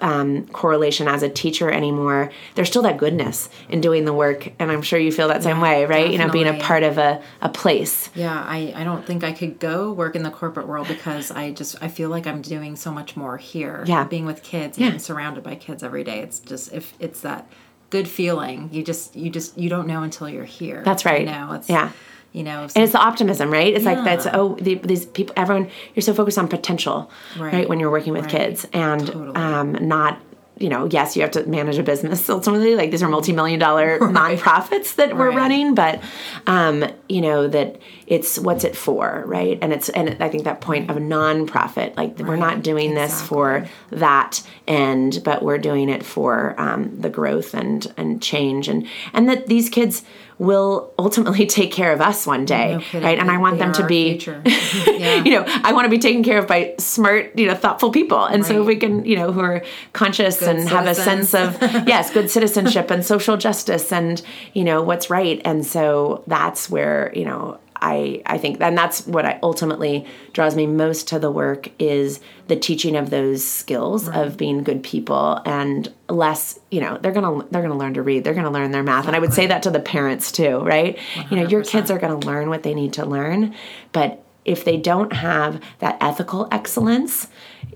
um, 0.00 0.46
correlation 0.48 1.08
as 1.08 1.22
a 1.22 1.28
teacher 1.28 1.70
anymore, 1.70 2.30
there's 2.54 2.68
still 2.68 2.82
that 2.82 2.96
goodness 2.96 3.48
in 3.68 3.80
doing 3.80 4.04
the 4.04 4.12
work. 4.12 4.52
And 4.58 4.70
I'm 4.70 4.82
sure 4.82 4.98
you 4.98 5.12
feel 5.12 5.28
that 5.28 5.42
same 5.42 5.56
yeah, 5.56 5.62
way, 5.62 5.80
right? 5.82 5.88
Definitely. 5.88 6.12
You 6.12 6.18
know, 6.18 6.32
being 6.32 6.48
a 6.48 6.58
part 6.62 6.82
of 6.82 6.98
a, 6.98 7.22
a 7.40 7.48
place. 7.48 8.10
Yeah, 8.14 8.44
I, 8.46 8.72
I 8.76 8.84
don't 8.84 9.06
think 9.06 9.24
I 9.24 9.32
could 9.32 9.58
go 9.58 9.92
work 9.92 10.16
in 10.16 10.22
the 10.22 10.30
corporate 10.30 10.66
world 10.66 10.88
because 10.88 11.30
I 11.30 11.52
just, 11.52 11.82
I 11.82 11.88
feel 11.88 12.08
like 12.08 12.26
I'm 12.26 12.42
doing 12.42 12.76
so 12.76 12.90
much 12.90 13.16
more 13.16 13.36
here. 13.36 13.84
Yeah. 13.86 14.04
Being 14.04 14.26
with 14.26 14.42
kids 14.42 14.78
yeah. 14.78 14.88
and 14.88 15.02
surrounded 15.02 15.44
by 15.44 15.54
kids 15.54 15.82
every 15.82 16.04
day. 16.04 16.20
It's 16.20 16.40
just, 16.40 16.72
if 16.72 16.94
it's 16.98 17.20
that 17.20 17.50
good 17.90 18.08
feeling, 18.08 18.70
you 18.72 18.82
just, 18.82 19.16
you 19.16 19.30
just, 19.30 19.58
you 19.58 19.68
don't 19.68 19.86
know 19.86 20.02
until 20.02 20.28
you're 20.28 20.44
here. 20.44 20.82
That's 20.84 21.04
right. 21.04 21.20
You 21.20 21.26
know, 21.26 21.52
it's, 21.52 21.68
yeah 21.68 21.92
you 22.32 22.42
know 22.42 22.62
and 22.62 22.84
it's 22.84 22.92
the 22.92 22.98
optimism 22.98 23.50
right 23.50 23.74
it's 23.74 23.84
yeah. 23.84 23.92
like 23.92 24.04
that's 24.04 24.26
oh 24.32 24.54
the, 24.60 24.76
these 24.76 25.06
people 25.06 25.32
everyone 25.36 25.68
you're 25.94 26.02
so 26.02 26.14
focused 26.14 26.38
on 26.38 26.46
potential 26.46 27.10
right, 27.38 27.52
right 27.52 27.68
when 27.68 27.80
you're 27.80 27.90
working 27.90 28.12
with 28.12 28.24
right. 28.24 28.30
kids 28.30 28.66
and 28.72 29.06
totally. 29.06 29.34
um, 29.34 29.72
not 29.86 30.20
you 30.60 30.68
know, 30.68 30.84
yes, 30.84 31.16
you 31.16 31.22
have 31.22 31.30
to 31.32 31.46
manage 31.46 31.78
a 31.78 31.82
business 31.82 32.28
ultimately. 32.30 32.76
Like 32.76 32.90
these 32.90 33.02
are 33.02 33.08
multi-million 33.08 33.58
dollar 33.58 33.98
right. 34.00 34.38
nonprofits 34.38 34.94
that 34.96 35.16
we're 35.16 35.32
running, 35.32 35.74
but 35.74 36.00
um, 36.46 36.84
you 37.08 37.22
know 37.22 37.48
that 37.48 37.80
it's 38.10 38.40
what's 38.40 38.64
it 38.64 38.76
for, 38.76 39.22
right? 39.24 39.56
And 39.62 39.72
it's 39.72 39.88
and 39.88 40.20
I 40.20 40.28
think 40.28 40.42
that 40.42 40.60
point 40.60 40.90
of 40.90 40.96
a 40.96 41.00
nonprofit, 41.00 41.96
like 41.96 42.18
right. 42.18 42.28
we're 42.28 42.36
not 42.36 42.62
doing 42.62 42.90
exactly. 42.90 43.06
this 43.06 43.22
for 43.22 43.66
that 43.90 44.42
end, 44.66 45.22
but 45.24 45.44
we're 45.44 45.58
doing 45.58 45.88
it 45.88 46.04
for 46.04 46.60
um, 46.60 47.00
the 47.00 47.08
growth 47.08 47.54
and 47.54 47.86
and 47.96 48.20
change, 48.20 48.66
and 48.66 48.88
and 49.12 49.28
that 49.28 49.46
these 49.46 49.70
kids 49.70 50.02
will 50.40 50.92
ultimately 50.98 51.46
take 51.60 51.70
care 51.70 51.92
of 51.92 52.00
us 52.00 52.26
one 52.26 52.44
day, 52.44 52.84
no 52.92 53.00
right? 53.00 53.18
And 53.18 53.30
I 53.30 53.38
want 53.38 53.60
them 53.60 53.72
to 53.74 53.86
be, 53.86 54.14
yeah. 54.86 55.22
you 55.22 55.30
know, 55.32 55.44
I 55.46 55.72
want 55.72 55.84
to 55.84 55.90
be 55.90 55.98
taken 55.98 56.24
care 56.24 56.38
of 56.38 56.48
by 56.48 56.74
smart, 56.78 57.38
you 57.38 57.46
know, 57.46 57.54
thoughtful 57.54 57.92
people. 57.92 58.24
And 58.24 58.42
right. 58.42 58.48
so 58.48 58.64
we 58.64 58.76
can, 58.76 59.04
you 59.04 59.16
know, 59.16 59.30
who 59.32 59.40
are 59.40 59.62
conscious 59.92 60.40
good 60.40 60.48
and 60.48 60.68
citizens. 60.68 60.70
have 60.70 60.86
a 60.86 60.94
sense 60.94 61.34
of, 61.34 61.62
yes, 61.86 62.10
good 62.10 62.30
citizenship 62.30 62.90
and 62.90 63.04
social 63.04 63.36
justice 63.36 63.92
and, 63.92 64.20
you 64.54 64.64
know, 64.64 64.82
what's 64.82 65.10
right. 65.10 65.42
And 65.44 65.64
so 65.64 66.24
that's 66.26 66.70
where, 66.70 67.12
you 67.14 67.26
know, 67.26 67.60
I, 67.80 68.22
I 68.26 68.38
think 68.38 68.60
and 68.60 68.76
that's 68.76 69.06
what 69.06 69.24
I 69.24 69.38
ultimately 69.42 70.06
draws 70.32 70.54
me 70.54 70.66
most 70.66 71.08
to 71.08 71.18
the 71.18 71.30
work 71.30 71.70
is 71.78 72.20
the 72.48 72.56
teaching 72.56 72.96
of 72.96 73.10
those 73.10 73.44
skills 73.44 74.08
right. 74.08 74.26
of 74.26 74.36
being 74.36 74.62
good 74.62 74.82
people 74.82 75.40
and 75.46 75.92
less 76.08 76.58
you 76.70 76.80
know 76.80 76.98
they're 76.98 77.12
gonna 77.12 77.46
they're 77.50 77.62
gonna 77.62 77.76
learn 77.76 77.94
to 77.94 78.02
read 78.02 78.24
they're 78.24 78.34
gonna 78.34 78.50
learn 78.50 78.70
their 78.70 78.82
math 78.82 79.06
and 79.06 79.16
I 79.16 79.18
would 79.18 79.32
say 79.32 79.46
that 79.46 79.62
to 79.64 79.70
the 79.70 79.80
parents 79.80 80.32
too 80.32 80.58
right 80.60 80.96
100%. 81.14 81.30
you 81.30 81.36
know 81.36 81.48
your 81.48 81.62
kids 81.64 81.90
are 81.90 81.98
gonna 81.98 82.18
learn 82.18 82.48
what 82.48 82.62
they 82.62 82.74
need 82.74 82.94
to 82.94 83.06
learn 83.06 83.54
but 83.92 84.24
if 84.44 84.64
they 84.64 84.76
don't 84.76 85.12
have 85.12 85.60
that 85.78 85.96
ethical 86.00 86.48
excellence 86.50 87.28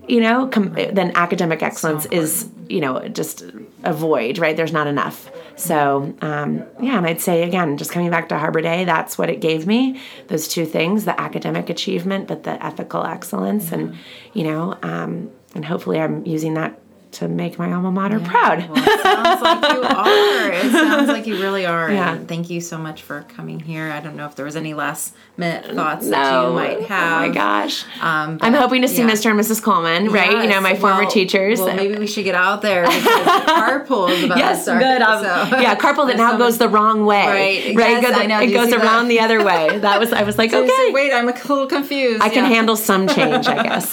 you 0.08 0.20
know 0.20 0.48
com- 0.48 0.72
then 0.72 1.12
academic 1.14 1.62
excellence 1.62 2.06
is 2.06 2.48
you 2.68 2.80
know 2.80 3.06
just 3.08 3.44
a 3.82 3.92
void 3.92 4.38
right? 4.38 4.56
There's 4.56 4.72
not 4.72 4.86
enough. 4.86 5.30
So 5.56 6.14
um, 6.20 6.64
yeah 6.80 6.98
and 6.98 7.06
i'd 7.06 7.20
say 7.20 7.44
again 7.44 7.76
just 7.76 7.92
coming 7.92 8.10
back 8.10 8.28
to 8.30 8.38
harbor 8.38 8.60
day 8.60 8.84
that's 8.84 9.16
what 9.16 9.30
it 9.30 9.40
gave 9.40 9.66
me 9.66 10.00
those 10.26 10.48
two 10.48 10.66
things 10.66 11.04
the 11.04 11.18
academic 11.20 11.70
achievement 11.70 12.26
but 12.26 12.42
the 12.42 12.64
ethical 12.64 13.04
excellence. 13.04 13.70
And 13.70 13.96
you 14.32 14.44
know 14.44 14.76
um, 14.82 15.30
and 15.54 15.64
hopefully 15.64 16.00
i'm 16.00 16.26
using 16.26 16.54
that 16.54 16.80
to 17.14 17.28
make 17.28 17.58
my 17.58 17.72
alma 17.72 17.90
mater 17.90 18.18
yeah, 18.18 18.30
proud. 18.30 18.68
Well, 18.68 18.82
it 18.84 19.00
sounds 19.02 19.42
like 19.42 19.72
you 19.72 19.82
are. 19.82 20.52
It 20.52 20.72
sounds 20.72 21.08
like 21.08 21.26
you 21.26 21.40
really 21.40 21.64
are. 21.66 21.90
Yeah. 21.90 22.14
And 22.14 22.28
thank 22.28 22.50
you 22.50 22.60
so 22.60 22.78
much 22.78 23.02
for 23.02 23.22
coming 23.22 23.60
here. 23.60 23.90
I 23.90 24.00
don't 24.00 24.16
know 24.16 24.26
if 24.26 24.36
there 24.36 24.44
was 24.44 24.56
any 24.56 24.74
last 24.74 25.14
minute 25.36 25.74
thoughts 25.74 26.06
no. 26.06 26.10
that 26.10 26.48
you 26.48 26.54
might 26.54 26.88
have. 26.88 27.24
Oh 27.24 27.28
my 27.28 27.34
gosh. 27.34 27.84
Um, 28.00 28.38
I'm 28.40 28.54
hoping 28.54 28.82
to 28.82 28.88
see 28.88 29.02
yeah. 29.02 29.10
Mr. 29.10 29.30
and 29.30 29.38
Mrs. 29.38 29.62
Coleman, 29.62 30.10
right? 30.10 30.30
Yes. 30.30 30.44
You 30.44 30.50
know, 30.50 30.60
my 30.60 30.72
well, 30.72 30.80
former 30.80 31.10
teachers. 31.10 31.60
Well, 31.60 31.74
maybe 31.74 31.98
we 31.98 32.06
should 32.06 32.24
get 32.24 32.34
out 32.34 32.62
there 32.62 32.84
because 32.84 33.02
carpool 33.46 34.10
is 34.10 34.24
about 34.24 34.38
yes, 34.38 34.58
to 34.58 34.62
start. 34.62 34.82
Good. 34.82 35.02
Um, 35.02 35.22
so. 35.22 35.60
Yeah, 35.60 35.76
carpool 35.76 36.06
that 36.08 36.16
now 36.16 36.36
goes 36.36 36.58
the 36.58 36.68
wrong 36.68 37.06
way. 37.06 37.26
Right. 37.26 37.76
Right. 37.76 38.02
Yes, 38.02 38.16
I 38.16 38.26
know. 38.26 38.40
It 38.40 38.52
goes 38.52 38.72
around 38.72 39.08
the 39.08 39.20
other 39.20 39.44
way. 39.44 39.78
That 39.84 40.00
was. 40.00 40.12
I 40.12 40.22
was 40.22 40.38
like, 40.38 40.50
so 40.50 40.62
okay. 40.62 40.92
wait, 40.92 41.12
I'm 41.12 41.28
a 41.28 41.32
little 41.32 41.66
confused. 41.66 42.22
I 42.22 42.30
can 42.30 42.44
handle 42.44 42.74
some 42.74 43.06
change, 43.06 43.46
I 43.46 43.62
guess. 43.62 43.92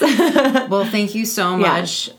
well, 0.69 0.85
thank 0.85 1.15
you 1.15 1.25
so 1.25 1.57
much 1.57 2.11